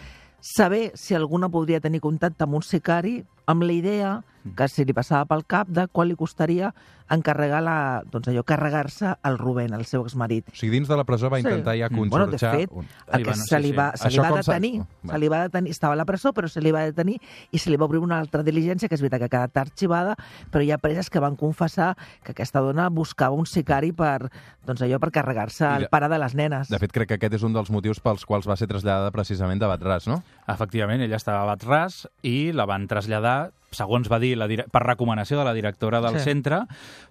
saber 0.41 0.91
si 0.97 1.13
alguna 1.13 1.49
podria 1.49 1.81
tenir 1.81 2.01
contacte 2.01 2.45
amb 2.45 2.57
un 2.57 2.65
sicari 2.65 3.19
amb 3.45 3.65
la 3.65 3.73
idea 3.73 4.11
que 4.55 4.67
si 4.69 4.85
li 4.85 4.93
passava 4.93 5.25
pel 5.25 5.45
cap 5.49 5.67
de 5.67 5.87
quan 5.87 6.07
li 6.07 6.15
costaria 6.15 6.73
encarregar 7.09 7.59
la, 7.61 8.01
doncs 8.09 8.27
allò, 8.31 8.41
carregar-se 8.43 9.11
el 9.23 9.35
Rubén, 9.37 9.73
el 9.77 9.85
seu 9.85 10.01
exmarit. 10.01 10.47
O 10.49 10.55
sigui, 10.57 10.71
dins 10.73 10.87
de 10.89 10.95
la 10.97 11.03
presó 11.05 11.29
va 11.29 11.37
Sí. 11.37 11.43
intentar 11.45 11.75
ja 11.77 11.87
Mm. 11.89 12.09
Bueno, 12.09 12.25
de 12.25 12.31
conxorxar... 12.37 12.55
fet, 12.57 12.69
un- 12.71 12.85
El 12.85 12.87
Sí, 12.89 13.17
que 13.17 13.23
bueno, 13.29 13.43
se 13.43 13.55
sí, 13.55 13.61
li 13.61 13.69
sí. 13.69 13.75
va, 13.75 13.91
se 13.95 14.09
li 14.09 14.17
va 14.17 14.31
detenir, 14.31 14.79
Va. 14.81 15.11
se 15.13 15.19
li 15.19 15.27
va 15.29 15.41
detenir, 15.43 15.69
estava 15.71 15.93
a 15.93 15.95
la 15.95 16.05
presó, 16.05 16.33
però 16.33 16.47
se 16.49 16.61
li 16.61 16.71
va 16.71 16.81
detenir 16.81 17.19
i 17.51 17.57
se 17.59 17.69
li 17.69 17.75
va 17.77 17.85
obrir 17.85 17.99
una 18.01 18.17
altra 18.19 18.41
diligència, 18.43 18.89
que 18.89 18.95
és 18.95 19.01
veritat 19.01 19.19
que 19.19 19.25
ha 19.25 19.29
quedat 19.29 19.57
arxivada, 19.57 20.15
però 20.51 20.63
hi 20.63 20.71
ha 20.71 20.77
preses 20.79 21.09
que 21.11 21.19
van 21.19 21.35
confessar 21.35 21.95
que 22.23 22.31
aquesta 22.31 22.59
dona 22.59 22.89
buscava 22.89 23.35
un 23.35 23.45
sicari 23.45 23.91
per, 23.93 24.31
doncs 24.65 24.81
allò, 24.81 24.99
per 24.99 25.11
carregar-se 25.11 25.65
el 25.77 25.87
pare 25.89 26.09
de 26.09 26.17
les 26.17 26.33
nenes. 26.33 26.69
De 26.69 26.79
fet, 26.79 26.91
crec 26.91 27.07
que 27.09 27.13
aquest 27.15 27.33
és 27.35 27.43
un 27.43 27.53
dels 27.53 27.69
motius 27.69 27.99
pels 27.99 28.25
quals 28.25 28.47
va 28.47 28.55
ser 28.57 28.67
traslladada 28.67 29.11
precisament 29.11 29.59
de 29.59 29.67
Batràs, 29.67 30.07
no? 30.07 30.23
Efectivament, 30.47 31.01
ella 31.01 31.17
estava 31.17 31.43
a 31.43 31.55
Batràs 31.55 32.07
i 32.23 32.51
la 32.51 32.65
van 32.65 32.87
traslladar 32.87 33.51
segons 33.77 34.09
va 34.11 34.19
dir, 34.19 34.35
la, 34.37 34.47
dire- 34.47 34.65
per 34.71 34.81
recomanació 34.83 35.37
de 35.39 35.45
la 35.45 35.53
directora 35.53 36.01
del 36.01 36.19
Sí. 36.19 36.23
centre, 36.29 36.61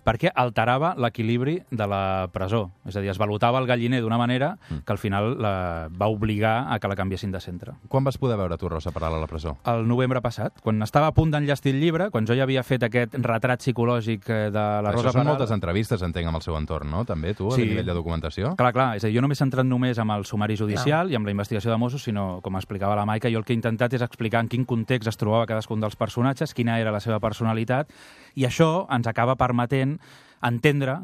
perquè 0.04 0.30
alterava 0.35 0.94
l'equilibri 0.99 1.62
de 1.71 1.87
la 1.87 2.28
presó. 2.33 2.71
És 2.87 2.97
a 2.97 3.00
dir, 3.00 3.11
es 3.11 3.18
valutava 3.18 3.59
el 3.61 3.66
galliner 3.66 4.00
d'una 4.02 4.18
manera 4.18 4.56
que 4.85 4.92
al 4.92 4.99
final 4.99 5.37
la, 5.40 5.88
va 5.90 6.09
obligar 6.09 6.73
a 6.73 6.78
que 6.78 6.88
la 6.88 6.97
canviessin 6.97 7.30
de 7.33 7.40
centre. 7.40 7.73
Quan 7.88 8.04
vas 8.04 8.18
poder 8.18 8.37
veure 8.37 8.56
tu, 8.59 8.68
Rosa 8.68 8.90
Peral, 8.92 9.14
a 9.14 9.21
la 9.21 9.26
presó? 9.26 9.56
El 9.64 9.87
novembre 9.88 10.21
passat, 10.21 10.61
quan 10.62 10.83
estava 10.83 11.09
a 11.09 11.12
punt 11.14 11.30
d'enllestir 11.33 11.75
el 11.75 11.80
llibre, 11.80 12.11
quan 12.11 12.26
jo 12.26 12.35
ja 12.35 12.42
havia 12.44 12.62
fet 12.62 12.83
aquest 12.83 13.14
retrat 13.14 13.61
psicològic 13.61 14.28
eh, 14.28 14.50
de 14.50 14.59
la 14.59 14.90
Això 14.90 14.97
Rosa 15.00 15.12
són 15.12 15.21
Peral... 15.21 15.26
moltes 15.33 15.50
entrevistes, 15.54 16.02
entenc, 16.02 16.26
amb 16.28 16.37
el 16.40 16.42
seu 16.42 16.56
entorn, 16.56 16.90
no? 16.90 17.04
També, 17.04 17.35
tu, 17.35 17.49
a 17.52 17.56
Sí. 17.56 17.64
nivell 17.66 17.87
de 17.87 17.94
documentació? 17.94 18.54
Clar, 18.56 18.73
clar, 18.73 18.97
és 18.97 19.04
a 19.04 19.09
dir, 19.09 19.16
jo 19.16 19.23
no 19.23 19.28
m'he 19.28 19.35
centrat 19.38 19.66
només 19.66 19.99
amb 19.99 20.12
el 20.12 20.25
sumari 20.25 20.56
judicial 20.56 21.11
i 21.11 21.16
amb 21.16 21.26
la 21.26 21.33
investigació 21.33 21.71
de 21.71 21.76
Mossos, 21.78 22.02
sinó, 22.02 22.40
com 22.42 22.56
explicava 22.56 22.94
la 22.97 23.04
Maica, 23.06 23.30
jo 23.30 23.38
el 23.38 23.44
que 23.44 23.52
he 23.52 23.56
intentat 23.56 23.92
és 23.94 24.02
explicar 24.02 24.40
en 24.40 24.49
quin 24.49 24.64
context 24.64 25.09
es 25.09 25.16
trobava 25.16 25.47
cadascun 25.47 25.80
dels 25.80 25.97
personatges, 25.97 26.53
quina 26.54 26.78
era 26.80 26.92
la 26.94 27.00
seva 27.00 27.20
personalitat, 27.20 27.90
i 28.34 28.46
això 28.49 28.87
ens 28.94 29.06
acaba 29.11 29.37
permetent 29.37 29.99
entendre 30.42 31.00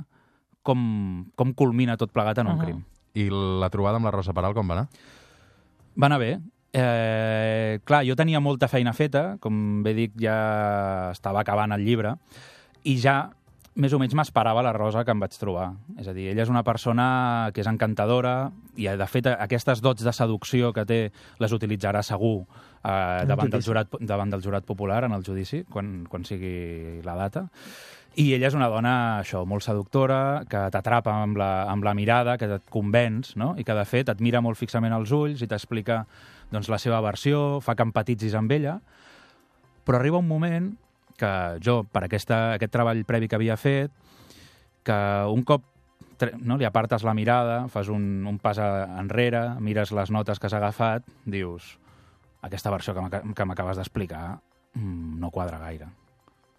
com, 0.63 1.27
com 1.37 1.53
culmina 1.57 1.97
tot 1.97 2.13
plegat 2.13 2.39
en 2.39 2.47
un 2.49 2.57
Mhm. 2.57 2.65
crim. 2.65 2.85
I 3.15 3.29
la 3.31 3.71
trobada 3.71 3.97
amb 3.97 4.07
la 4.07 4.13
Rosa 4.15 4.33
Peral, 4.33 4.55
com 4.55 4.69
va 4.69 4.75
anar? 4.79 4.89
Va 6.01 6.07
anar 6.07 6.19
bé. 6.21 6.39
Eh, 6.73 7.81
clar, 7.85 8.05
jo 8.07 8.15
tenia 8.15 8.39
molta 8.39 8.69
feina 8.69 8.93
feta, 8.93 9.37
com 9.43 9.83
bé 9.83 9.93
dic, 9.95 10.13
ja 10.23 11.11
estava 11.11 11.41
acabant 11.43 11.73
el 11.75 11.85
llibre, 11.85 12.15
i 12.85 12.97
ja 13.03 13.31
més 13.75 13.93
o 13.93 13.99
menys 13.99 14.15
m'esperava 14.15 14.63
la 14.63 14.73
Rosa 14.73 15.05
que 15.05 15.11
em 15.15 15.21
vaig 15.23 15.35
trobar. 15.39 15.73
És 15.99 16.07
a 16.11 16.13
dir, 16.13 16.29
ella 16.31 16.43
és 16.43 16.51
una 16.53 16.63
persona 16.67 17.51
que 17.55 17.63
és 17.63 17.67
encantadora 17.71 18.51
i, 18.77 18.87
de 18.87 19.07
fet, 19.07 19.27
aquestes 19.27 19.81
dots 19.81 20.05
de 20.05 20.13
seducció 20.13 20.73
que 20.73 20.85
té 20.85 21.01
les 21.39 21.53
utilitzarà 21.53 22.03
segur 22.03 22.47
eh, 22.85 23.25
davant, 23.27 23.51
del 23.51 23.63
jurat, 23.63 23.97
davant 24.01 24.31
del 24.33 24.43
jurat 24.43 24.65
popular 24.65 25.05
en 25.05 25.13
el 25.13 25.25
judici, 25.25 25.65
quan, 25.71 26.05
quan 26.09 26.25
sigui 26.25 27.01
la 27.05 27.17
data. 27.19 27.47
I 28.19 28.33
ella 28.35 28.49
és 28.51 28.57
una 28.59 28.67
dona, 28.69 29.21
això, 29.21 29.45
molt 29.47 29.63
seductora, 29.63 30.43
que 30.51 30.65
t'atrapa 30.75 31.13
amb, 31.23 31.39
la, 31.39 31.51
amb 31.71 31.85
la 31.87 31.95
mirada, 31.95 32.37
que 32.41 32.49
et 32.57 32.67
convenç, 32.69 33.37
no? 33.39 33.53
i 33.57 33.63
que, 33.65 33.75
de 33.77 33.85
fet, 33.87 34.11
et 34.11 34.21
mira 34.21 34.41
molt 34.43 34.59
fixament 34.59 34.93
als 34.93 35.13
ulls 35.15 35.43
i 35.43 35.47
t'explica 35.47 36.03
doncs, 36.51 36.69
la 36.69 36.81
seva 36.83 36.99
versió, 37.05 37.61
fa 37.63 37.77
que 37.79 37.87
empatitzis 37.87 38.35
amb 38.35 38.51
ella, 38.51 38.81
però 39.87 40.01
arriba 40.01 40.19
un 40.19 40.27
moment 40.27 40.73
que 41.21 41.31
jo, 41.63 41.85
per 41.85 42.03
aquesta, 42.09 42.57
aquest 42.57 42.73
treball 42.73 43.05
previ 43.07 43.29
que 43.29 43.37
havia 43.39 43.57
fet, 43.61 43.93
que 44.83 44.99
un 45.31 45.45
cop 45.47 45.63
no, 46.43 46.57
li 46.61 46.67
apartes 46.69 47.05
la 47.07 47.15
mirada, 47.15 47.63
fas 47.73 47.89
un, 47.89 48.27
un 48.29 48.39
pas 48.43 48.59
a- 48.59 48.99
enrere, 49.01 49.55
mires 49.61 49.93
les 49.97 50.11
notes 50.13 50.41
que 50.41 50.49
has 50.51 50.57
agafat, 50.59 51.07
dius, 51.25 51.77
aquesta 52.43 52.71
versió 52.71 52.95
que 52.95 53.01
m'aca- 53.05 53.23
que 53.35 53.45
m'acabes 53.45 53.77
d'explicar 53.77 54.41
mm, 54.75 55.19
no 55.21 55.31
quadra 55.31 55.59
gaire. 55.59 55.89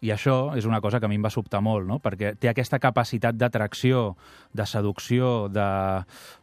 I 0.02 0.10
això 0.10 0.56
és 0.58 0.66
una 0.66 0.80
cosa 0.82 1.00
que 1.00 1.06
a 1.06 1.10
mi 1.12 1.20
em 1.20 1.24
va 1.26 1.30
sobtar 1.30 1.60
molt, 1.62 1.86
no? 1.86 2.00
perquè 2.02 2.32
té 2.40 2.50
aquesta 2.50 2.80
capacitat 2.82 3.36
d'atracció, 3.38 4.16
de 4.52 4.66
seducció, 4.66 5.48
de 5.54 5.66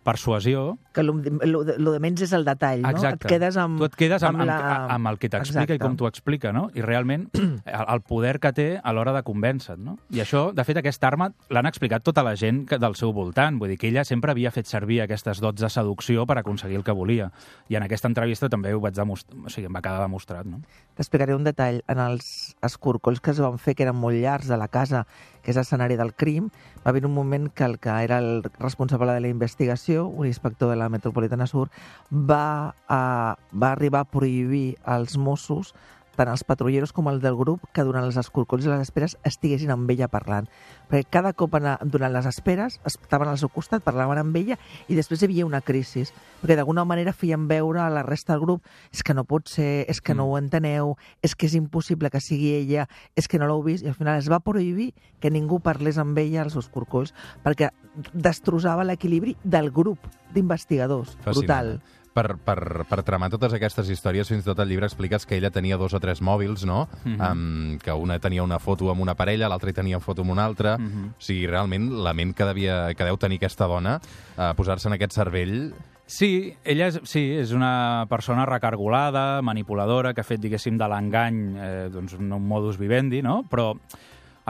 persuasió, 0.05 0.79
Que 0.95 1.03
lo, 1.03 1.13
lo, 1.15 1.65
de- 1.65 1.79
lo 1.79 1.93
de 1.93 2.01
menys 2.01 2.23
és 2.23 2.33
el 2.33 2.45
detall, 2.45 2.83
no? 2.83 2.91
Exacte. 2.91 3.27
Et 3.29 3.33
quedes 3.35 3.57
amb... 3.61 3.79
tu 3.79 3.85
et 3.87 3.97
quedes 3.99 4.23
amb, 4.23 4.41
amb, 4.41 4.47
la- 4.49 4.59
amb, 4.85 4.93
amb 4.97 5.11
el 5.13 5.19
que 5.19 5.29
t'explica 5.31 5.75
i 5.77 5.79
com 5.83 5.97
t'ho 5.99 6.09
explica, 6.09 6.53
no? 6.55 6.69
I 6.75 6.83
realment 6.83 7.29
el, 7.39 7.85
el 7.95 8.01
poder 8.07 8.39
que 8.43 8.53
té 8.57 8.67
a 8.83 8.93
l'hora 8.95 9.13
de 9.15 9.23
convèncer, 9.27 9.77
no? 9.79 9.99
I 10.15 10.23
això, 10.25 10.49
de 10.55 10.65
fet, 10.67 10.81
aquesta 10.81 11.07
arma 11.11 11.31
l'han 11.51 11.69
explicat 11.71 12.03
tota 12.07 12.23
la 12.27 12.35
gent 12.39 12.65
que, 12.71 12.79
del 12.79 12.97
seu 12.99 13.13
voltant. 13.13 13.59
Vull 13.61 13.75
dir 13.75 13.79
que 13.79 13.91
ella 13.93 14.05
sempre 14.09 14.33
havia 14.33 14.51
fet 14.55 14.67
servir 14.71 15.01
aquestes 15.05 15.43
dots 15.45 15.61
de 15.63 15.71
seducció 15.71 16.27
per 16.27 16.39
aconseguir 16.41 16.79
el 16.81 16.87
que 16.87 16.95
volia. 16.97 17.31
I 17.69 17.77
en 17.79 17.87
aquesta 17.87 18.09
entrevista 18.11 18.49
també 18.49 18.73
ho 18.75 18.81
vaig 18.81 18.95
demostrar, 18.97 19.39
o 19.45 19.53
sigui, 19.53 19.67
em 19.69 19.75
va 19.79 19.83
quedar 19.85 20.01
demostrat, 20.07 20.47
no? 20.47 20.63
T'explicaré 20.99 21.35
un 21.37 21.45
detall. 21.47 21.83
En 21.89 21.99
els 22.03 22.55
escorcolls 22.63 23.21
que 23.21 23.31
es 23.35 23.39
van 23.49 23.59
fer, 23.59 23.75
que 23.75 23.87
eren 23.87 23.97
molt 23.99 24.17
llargs, 24.21 24.49
de 24.49 24.57
la 24.61 24.69
casa, 24.69 25.05
que 25.43 25.53
és 25.53 25.59
escenari 25.61 25.97
del 25.97 26.15
crim, 26.15 26.51
va 26.85 26.93
haver 26.93 27.05
un 27.07 27.15
moment 27.17 27.49
que 27.49 27.65
el 27.65 27.79
que 27.81 27.93
era 28.05 28.19
el 28.19 28.43
responsable 28.59 29.13
de 29.13 29.25
la 29.25 29.33
investigació, 29.33 30.07
un 30.07 30.27
inspector 30.27 30.71
de 30.71 30.77
la 30.77 30.89
Metropolitana 30.89 31.47
Sur, 31.47 31.69
va, 32.13 32.75
a, 32.89 33.37
va 33.53 33.73
arribar 33.73 34.05
a 34.05 34.11
prohibir 34.13 34.77
als 34.85 35.17
Mossos 35.17 35.75
tant 36.19 36.31
els 36.33 36.43
patrulleros 36.45 36.93
com 36.93 37.09
el 37.09 37.21
del 37.23 37.37
grup 37.39 37.63
que 37.73 37.85
durant 37.87 38.05
els 38.05 38.19
escorcolls 38.21 38.67
i 38.67 38.73
les 38.73 38.83
esperes 38.85 39.17
estiguessin 39.29 39.71
amb 39.71 39.91
ella 39.95 40.11
parlant. 40.11 40.49
Perquè 40.91 41.07
cada 41.19 41.33
cop 41.33 41.55
durant 41.87 42.13
les 42.13 42.27
esperes 42.27 42.81
estaven 42.89 43.31
al 43.31 43.39
seu 43.39 43.53
costat, 43.55 43.85
parlaven 43.85 44.21
amb 44.21 44.37
ella 44.37 44.59
i 44.89 44.99
després 44.99 45.23
hi 45.23 45.29
havia 45.29 45.47
una 45.47 45.63
crisi. 45.63 46.05
Perquè 46.43 46.59
d'alguna 46.59 46.85
manera 46.89 47.15
feien 47.17 47.47
veure 47.49 47.81
a 47.83 47.91
la 47.93 48.05
resta 48.07 48.35
del 48.35 48.45
grup 48.45 48.67
és 48.93 49.03
que 49.03 49.15
no 49.15 49.25
pot 49.29 49.49
ser, 49.49 49.87
és 49.89 50.01
que 50.03 50.15
no 50.15 50.29
ho 50.29 50.39
enteneu, 50.39 50.97
és 51.23 51.35
que 51.35 51.47
és 51.47 51.57
impossible 51.59 52.11
que 52.11 52.21
sigui 52.21 52.53
ella, 52.59 52.89
és 53.17 53.29
que 53.29 53.39
no 53.39 53.49
l'heu 53.49 53.63
vist. 53.65 53.87
I 53.87 53.93
al 53.93 53.99
final 53.99 54.19
es 54.19 54.31
va 54.31 54.43
prohibir 54.45 54.93
que 55.21 55.31
ningú 55.31 55.61
parlés 55.61 55.99
amb 55.99 56.19
ella 56.19 56.45
als 56.45 56.57
escorcolls 56.59 57.15
perquè 57.45 57.71
destrossava 58.13 58.87
l'equilibri 58.87 59.37
del 59.43 59.71
grup 59.75 60.07
d'investigadors. 60.35 61.17
Brutal. 61.25 61.79
Per, 62.19 62.35
per, 62.43 62.83
per 62.91 63.03
tramar 63.07 63.29
totes 63.31 63.53
aquestes 63.55 63.87
històries, 63.95 64.27
fins 64.27 64.43
i 64.43 64.49
tot 64.49 64.59
al 64.59 64.67
llibre 64.67 64.89
expliques 64.89 65.23
que 65.29 65.37
ella 65.37 65.53
tenia 65.55 65.77
dos 65.79 65.93
o 65.95 66.01
tres 66.03 66.19
mòbils, 66.25 66.65
no? 66.67 66.89
Mhm. 67.05 67.21
um, 67.21 67.77
que 67.79 67.95
una 67.95 68.19
tenia 68.19 68.43
una 68.43 68.59
foto 68.59 68.91
amb 68.91 69.05
una 69.05 69.15
parella, 69.15 69.47
l'altra 69.49 69.71
hi 69.71 69.77
tenia 69.77 70.01
foto 70.03 70.25
amb 70.27 70.35
una 70.35 70.45
altra. 70.45 70.77
Mhm. 70.79 71.05
O 71.15 71.23
sigui, 71.23 71.47
realment, 71.47 71.93
la 72.03 72.15
ment 72.15 72.35
que, 72.35 72.45
devia, 72.45 72.95
que 72.95 73.07
deu 73.07 73.17
tenir 73.17 73.39
aquesta 73.39 73.71
dona, 73.71 74.01
uh, 74.37 74.51
posar-se 74.57 74.89
en 74.89 74.99
aquest 74.99 75.15
cervell... 75.15 75.73
Sí, 76.09 76.55
ella 76.65 76.87
és, 76.89 76.99
sí, 77.05 77.21
és 77.37 77.53
una 77.53 78.07
persona 78.09 78.47
recargolada, 78.49 79.43
manipuladora, 79.45 80.15
que 80.15 80.23
ha 80.23 80.25
fet, 80.25 80.41
diguéssim, 80.41 80.79
de 80.81 80.89
l'engany 80.89 81.41
eh, 81.61 81.89
doncs, 81.93 82.15
un 82.17 82.31
modus 82.49 82.79
vivendi, 82.81 83.21
no? 83.21 83.43
Però 83.45 83.75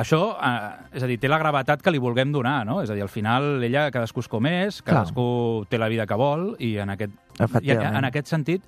això, 0.00 0.20
eh, 0.38 0.96
és 0.98 1.02
a 1.02 1.08
dir, 1.10 1.18
té 1.20 1.30
la 1.30 1.38
gravetat 1.40 1.82
que 1.82 1.92
li 1.92 2.00
vulguem 2.02 2.32
donar, 2.32 2.60
no? 2.66 2.80
És 2.82 2.90
a 2.90 2.96
dir, 2.96 3.02
al 3.02 3.12
final 3.12 3.62
ella 3.64 3.88
cadascú 3.94 4.22
és 4.24 4.30
com 4.30 4.46
és, 4.46 4.82
Clar. 4.82 5.02
cadascú 5.02 5.66
té 5.68 5.80
la 5.80 5.88
vida 5.90 6.06
que 6.06 6.18
vol 6.18 6.52
i 6.58 6.76
en 6.78 6.94
aquest, 6.94 7.18
i 7.62 7.74
en, 7.74 8.06
aquest 8.08 8.30
sentit 8.30 8.62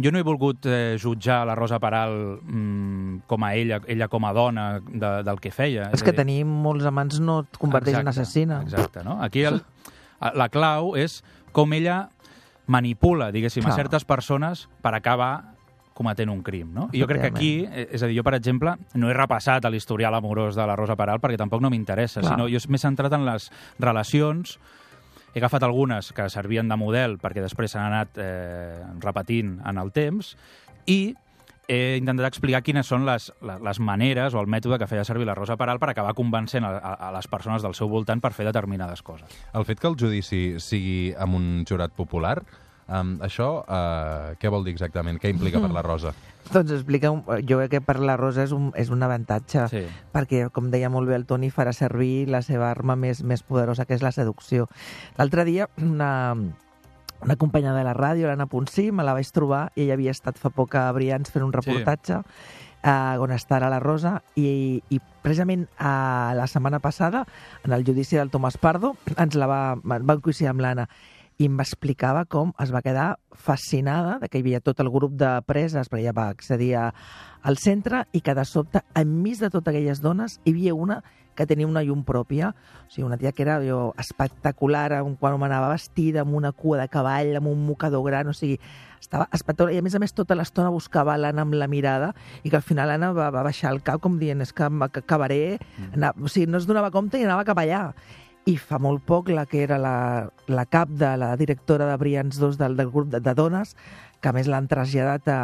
jo 0.00 0.10
no 0.12 0.18
he 0.18 0.24
volgut 0.24 0.64
eh, 0.66 0.96
jutjar 1.00 1.42
la 1.46 1.54
Rosa 1.54 1.78
Peral 1.82 2.14
mm, 2.40 3.26
com 3.28 3.44
a 3.44 3.52
ella, 3.54 3.80
ella 3.86 4.08
com 4.08 4.24
a 4.24 4.32
dona 4.32 4.66
de, 4.80 5.12
del 5.26 5.40
que 5.40 5.52
feia. 5.52 5.90
És 5.92 6.00
a 6.00 6.06
que 6.06 6.14
dir, 6.14 6.22
tenir 6.22 6.38
molts 6.48 6.88
amants 6.88 7.20
no 7.20 7.42
et 7.44 7.60
converteix 7.60 8.00
en 8.00 8.08
assassina. 8.08 8.62
Exacte, 8.64 9.04
no? 9.04 9.18
Aquí 9.22 9.44
el, 9.48 9.60
la 10.20 10.48
clau 10.48 10.94
és 10.96 11.20
com 11.52 11.76
ella 11.76 12.06
manipula, 12.72 13.30
diguéssim, 13.34 13.66
Clar. 13.66 13.74
a 13.74 13.82
certes 13.82 14.06
persones 14.08 14.68
per 14.80 14.94
acabar 14.96 15.51
cometent 15.94 16.30
un 16.32 16.42
crim, 16.42 16.72
no? 16.74 16.88
I 16.92 17.02
jo 17.02 17.08
crec 17.10 17.26
que 17.26 17.32
aquí, 17.32 17.52
eh, 17.66 17.88
és 17.92 18.02
a 18.02 18.10
dir, 18.10 18.18
jo, 18.18 18.24
per 18.26 18.34
exemple, 18.38 18.76
no 18.94 19.10
he 19.10 19.16
repassat 19.16 19.66
l'historial 19.70 20.14
amorós 20.18 20.58
de 20.58 20.66
la 20.66 20.76
Rosa 20.78 20.96
Peral 20.96 21.20
perquè 21.22 21.40
tampoc 21.40 21.62
no 21.62 21.70
m'interessa, 21.72 22.24
sinó 22.24 22.48
jo 22.50 22.62
m'he 22.68 22.80
centrat 22.80 23.12
en 23.16 23.26
les 23.28 23.50
relacions 23.80 24.58
he 25.32 25.40
agafat 25.40 25.64
algunes 25.64 26.12
que 26.12 26.28
servien 26.28 26.68
de 26.68 26.76
model 26.76 27.16
perquè 27.20 27.40
després 27.44 27.72
s'han 27.72 27.88
anat 27.88 28.18
eh, 28.20 28.82
repetint 29.00 29.58
en 29.68 29.80
el 29.80 29.92
temps 29.96 30.34
i 30.84 31.14
he 31.72 31.96
intentat 31.96 32.26
explicar 32.28 32.60
quines 32.66 32.88
són 32.88 33.06
les, 33.06 33.30
les, 33.40 33.60
les 33.62 33.80
maneres 33.80 34.34
o 34.34 34.40
el 34.42 34.50
mètode 34.50 34.76
que 34.82 34.88
feia 34.90 35.06
servir 35.08 35.28
la 35.28 35.36
Rosa 35.38 35.56
Peral 35.56 35.80
per 35.80 35.92
acabar 35.92 36.12
convencent 36.18 36.66
a, 36.68 36.74
a, 36.76 36.92
a 37.08 37.12
les 37.14 37.28
persones 37.30 37.64
del 37.64 37.76
seu 37.78 37.88
voltant 37.88 38.20
per 38.20 38.32
fer 38.36 38.44
determinades 38.48 39.00
coses. 39.06 39.30
El 39.54 39.64
fet 39.68 39.80
que 39.80 39.88
el 39.88 39.96
judici 39.96 40.42
sigui 40.60 41.14
amb 41.16 41.38
un 41.38 41.48
jurat 41.68 41.94
popular, 41.96 42.40
um, 42.92 43.14
això 43.24 43.46
uh, 43.64 44.34
què 44.40 44.50
vol 44.52 44.64
dir 44.66 44.74
exactament? 44.76 45.18
Què 45.22 45.30
implica 45.32 45.60
per 45.64 45.70
la 45.72 45.82
Rosa? 45.82 46.12
Doncs 46.52 46.72
explica, 46.74 47.10
un- 47.14 47.22
jo 47.48 47.58
crec 47.60 47.70
que 47.76 47.80
per 47.80 47.98
la 48.02 48.16
Rosa 48.20 48.42
és 48.44 48.52
un, 48.52 48.70
és 48.76 48.90
un 48.90 49.02
avantatge, 49.02 49.68
Sí. 49.72 49.84
perquè, 50.12 50.48
com 50.52 50.70
deia 50.70 50.90
molt 50.90 51.08
bé 51.08 51.14
el 51.16 51.24
Toni, 51.26 51.50
farà 51.54 51.72
servir 51.72 52.26
la 52.28 52.42
seva 52.42 52.70
arma 52.70 52.96
més, 52.96 53.22
més 53.22 53.42
poderosa, 53.46 53.86
que 53.86 53.94
és 53.94 54.02
la 54.02 54.12
seducció. 54.12 54.66
L'altre 55.16 55.44
dia, 55.48 55.68
una, 55.80 56.34
una 57.22 57.36
companya 57.36 57.72
de 57.76 57.84
la 57.86 57.94
ràdio, 57.94 58.26
l'Anna 58.26 58.46
Ponsí, 58.50 58.90
me 58.92 59.04
la 59.06 59.14
vaig 59.14 59.30
trobar, 59.32 59.68
i 59.76 59.84
ella 59.86 59.94
havia 59.94 60.10
estat 60.10 60.38
fa 60.42 60.50
poc 60.50 60.74
a 60.74 60.88
Brians 60.92 61.30
fent 61.30 61.44
un 61.46 61.52
reportatge 61.54 62.18
eh, 62.82 63.16
on 63.22 63.30
està 63.30 63.60
ara 63.60 63.70
la 63.70 63.78
Rosa, 63.78 64.16
i, 64.34 64.82
i 64.90 64.98
precisament 65.22 65.68
eh, 65.78 66.34
la 66.34 66.48
setmana 66.50 66.80
passada, 66.82 67.22
en 67.62 67.72
el 67.78 67.86
judici 67.86 68.18
del 68.18 68.32
Tomàs 68.34 68.58
Pardo, 68.58 68.96
ens 69.16 69.38
la 69.38 69.46
va, 69.46 69.62
van 69.84 70.20
coincidir 70.20 70.50
amb 70.50 70.60
l'Anna, 70.66 70.88
i 71.42 71.48
em 71.50 71.56
va 71.58 71.64
explicava 71.66 72.22
com 72.30 72.52
es 72.62 72.70
va 72.70 72.82
quedar 72.84 73.16
fascinada 73.34 74.18
de 74.22 74.28
que 74.30 74.38
hi 74.38 74.44
havia 74.44 74.60
tot 74.62 74.78
el 74.84 74.90
grup 74.94 75.16
de 75.18 75.30
preses, 75.48 75.90
perquè 75.90 76.04
ja 76.06 76.14
va 76.14 76.28
accedir 76.30 76.74
a, 76.78 76.84
al 77.42 77.58
centre, 77.58 78.04
i 78.14 78.20
que 78.22 78.36
de 78.38 78.44
sobte, 78.46 78.84
enmig 78.98 79.40
de 79.40 79.50
totes 79.50 79.72
aquelles 79.72 80.02
dones, 80.04 80.38
hi 80.44 80.54
havia 80.54 80.76
una 80.78 81.00
que 81.34 81.46
tenia 81.48 81.66
una 81.66 81.82
llum 81.82 82.04
pròpia, 82.04 82.52
o 82.52 82.90
sigui, 82.92 83.06
una 83.06 83.16
tia 83.18 83.32
que 83.32 83.42
era 83.42 83.56
jo, 83.64 83.94
espectacular, 83.98 85.00
quan 85.18 85.42
anava 85.42 85.72
vestida 85.72 86.22
amb 86.22 86.36
una 86.36 86.52
cua 86.52 86.82
de 86.82 86.88
cavall, 86.92 87.34
amb 87.40 87.48
un 87.48 87.66
mocador 87.66 88.04
gran, 88.04 88.28
o 88.28 88.36
sigui, 88.36 88.58
estava 89.00 89.26
espectacular, 89.32 89.74
i 89.74 89.80
a 89.80 89.86
més 89.86 89.96
a 89.96 90.02
més 90.02 90.12
tota 90.14 90.36
l'estona 90.38 90.70
buscava 90.70 91.16
l'Anna 91.18 91.46
amb 91.46 91.56
la 91.56 91.70
mirada, 91.72 92.12
i 92.44 92.52
que 92.52 92.60
al 92.60 92.66
final 92.66 92.92
l'Anna 92.92 93.14
va, 93.16 93.30
va 93.34 93.46
baixar 93.48 93.72
el 93.72 93.80
cap 93.82 94.02
com 94.04 94.20
dient, 94.20 94.44
és 94.44 94.52
que, 94.52 94.68
que 94.92 95.02
acabaré, 95.02 95.42
anar, 95.90 96.12
o 96.20 96.28
sigui, 96.28 96.50
no 96.52 96.60
es 96.60 96.68
donava 96.68 96.92
compte 96.92 97.18
i 97.18 97.24
anava 97.24 97.48
cap 97.48 97.64
allà. 97.64 97.88
I 98.50 98.56
fa 98.58 98.80
molt 98.82 99.04
poc 99.06 99.28
la 99.30 99.44
que 99.46 99.60
era 99.62 99.78
la, 99.78 100.28
la 100.50 100.64
cap 100.66 100.90
de 100.90 101.12
la 101.16 101.36
directora 101.38 101.86
de 101.86 101.96
Brians 101.96 102.40
2 102.42 102.58
del, 102.58 102.76
del 102.76 102.90
grup 102.90 103.12
de, 103.12 103.20
de 103.22 103.34
dones, 103.38 103.76
que 104.20 104.30
a 104.30 104.34
més 104.34 104.50
l'han 104.50 104.66
traslladat 104.70 105.28
a, 105.30 105.40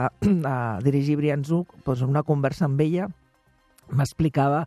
a 0.51 0.57
dirigir 0.83 1.19
Brians 1.21 1.51
1, 1.55 1.83
doncs 1.87 2.03
una 2.07 2.25
conversa 2.27 2.67
amb 2.67 2.83
ella, 2.83 3.07
m'explicava 3.91 4.65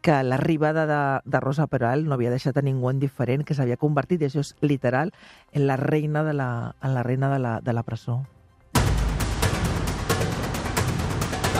que 0.00 0.16
l'arribada 0.24 0.86
de, 0.88 1.00
de 1.24 1.40
Rosa 1.40 1.66
Peral 1.68 2.06
no 2.08 2.16
havia 2.16 2.32
deixat 2.32 2.56
a 2.56 2.64
ningú 2.64 2.90
indiferent, 2.92 3.44
que 3.44 3.56
s'havia 3.56 3.80
convertit, 3.80 4.22
i 4.22 4.28
això 4.28 4.44
és 4.44 4.54
literal, 4.64 5.12
en 5.52 5.66
la 5.68 5.76
reina 5.80 6.24
de 6.24 6.36
la, 6.36 6.50
en 6.82 6.94
la, 6.96 7.04
reina 7.04 7.32
de 7.32 7.40
la, 7.40 7.58
de 7.64 7.76
la 7.76 7.84
presó. 7.84 8.20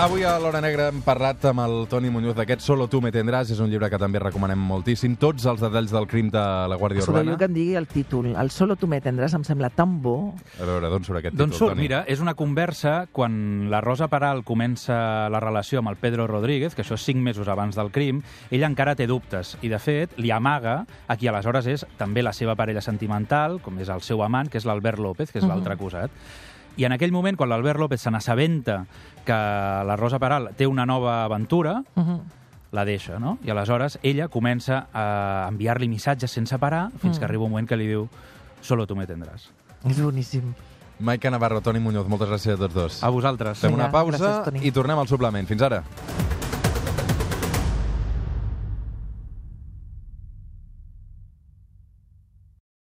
Avui 0.01 0.23
a 0.25 0.39
l'Hora 0.41 0.63
Negra 0.65 0.87
hem 0.89 1.03
parlat 1.05 1.43
amb 1.51 1.61
el 1.61 1.75
Toni 1.91 2.09
Muñoz 2.09 2.33
d'aquest 2.33 2.63
Solo 2.65 2.87
tu 2.89 3.03
me 3.05 3.11
tendràs, 3.13 3.51
és 3.53 3.59
un 3.61 3.69
llibre 3.69 3.91
que 3.93 3.99
també 4.01 4.17
recomanem 4.23 4.57
moltíssim. 4.65 5.19
Tots 5.21 5.45
els 5.51 5.61
detalls 5.61 5.93
del 5.93 6.07
crim 6.09 6.31
de 6.33 6.41
la 6.41 6.79
Guàrdia 6.81 7.05
Sobre 7.05 7.19
Urbana. 7.19 7.35
allò 7.35 7.39
que 7.39 7.45
em 7.51 7.53
digui 7.53 7.75
el 7.77 7.87
títol, 7.87 8.31
el 8.33 8.51
Solo 8.51 8.79
tu 8.81 8.89
me 8.89 9.03
tendràs, 9.05 9.35
em 9.37 9.45
sembla 9.45 9.69
tan 9.69 9.99
bo. 10.01 10.33
A 10.57 10.65
veure, 10.65 10.89
d'on 10.89 11.05
surt 11.05 11.21
aquest 11.21 11.37
D'on 11.37 11.53
títol, 11.53 11.59
surt? 11.59 11.75
Toni? 11.75 11.83
Mira, 11.85 12.01
és 12.09 12.25
una 12.25 12.33
conversa 12.33 13.09
quan 13.13 13.69
la 13.69 13.83
Rosa 13.85 14.09
Peral 14.09 14.41
comença 14.43 15.29
la 15.29 15.41
relació 15.45 15.85
amb 15.85 15.93
el 15.93 16.01
Pedro 16.01 16.27
Rodríguez, 16.27 16.75
que 16.75 16.81
això 16.81 16.97
és 16.97 17.05
cinc 17.05 17.21
mesos 17.21 17.47
abans 17.53 17.77
del 17.77 17.93
crim, 17.93 18.23
ella 18.51 18.73
encara 18.73 18.97
té 18.97 19.07
dubtes 19.07 19.59
i, 19.61 19.69
de 19.69 19.79
fet, 19.79 20.17
li 20.17 20.31
amaga 20.31 20.87
a 21.09 21.17
qui 21.19 21.29
aleshores 21.29 21.69
és 21.69 21.85
també 21.99 22.25
la 22.25 22.33
seva 22.33 22.57
parella 22.57 22.81
sentimental, 22.81 23.61
com 23.61 23.77
és 23.79 23.93
el 23.93 24.01
seu 24.01 24.25
amant, 24.25 24.49
que 24.49 24.57
és 24.57 24.65
l'Albert 24.65 24.99
López, 24.99 25.31
que 25.31 25.45
és 25.45 25.45
l'altre 25.45 25.77
acusat. 25.77 26.11
I 26.77 26.85
en 26.85 26.93
aquell 26.93 27.13
moment, 27.13 27.37
quan 27.37 27.49
l'Albert 27.51 27.79
López 27.79 28.01
se 28.01 28.11
n'assabenta 28.11 28.87
que 29.25 29.33
la 29.33 29.97
Rosa 29.97 30.19
Peral 30.19 30.51
té 30.57 30.67
una 30.67 30.87
nova 30.87 31.25
aventura, 31.25 31.83
Uh 31.95 32.01
-huh. 32.03 32.21
la 32.73 32.85
deixa, 32.85 33.19
no? 33.19 33.39
I 33.45 33.51
aleshores 33.51 33.99
ella 34.03 34.29
comença 34.29 34.87
a 34.95 35.47
enviar-li 35.49 35.89
missatges 35.89 36.31
sense 36.31 36.57
parar 36.59 36.91
fins 37.01 37.19
que 37.19 37.25
Mm. 37.25 37.29
arriba 37.29 37.45
un 37.45 37.51
moment 37.51 37.69
que 37.69 37.77
li 37.77 37.87
diu 37.89 38.09
solo 38.61 38.87
tu 38.87 38.95
me 38.97 39.07
tendràs. 39.07 39.51
És 39.85 40.01
boníssim. 40.01 40.55
Maica 41.01 41.31
Navarro, 41.31 41.61
Toni 41.63 41.81
Muñoz, 41.81 42.07
moltes 42.07 42.29
gràcies 42.29 42.55
a 42.55 42.57
tots 42.59 42.75
dos. 42.75 43.03
A 43.05 43.09
vosaltres. 43.09 43.59
Fem 43.59 43.73
una 43.75 43.91
pausa 43.91 44.19
gràcies, 44.19 44.45
Toni. 44.45 44.61
i 44.67 44.71
tornem 44.71 44.99
al 44.99 45.09
suplement. 45.09 45.47
Fins 45.49 45.63
ara. 45.63 45.83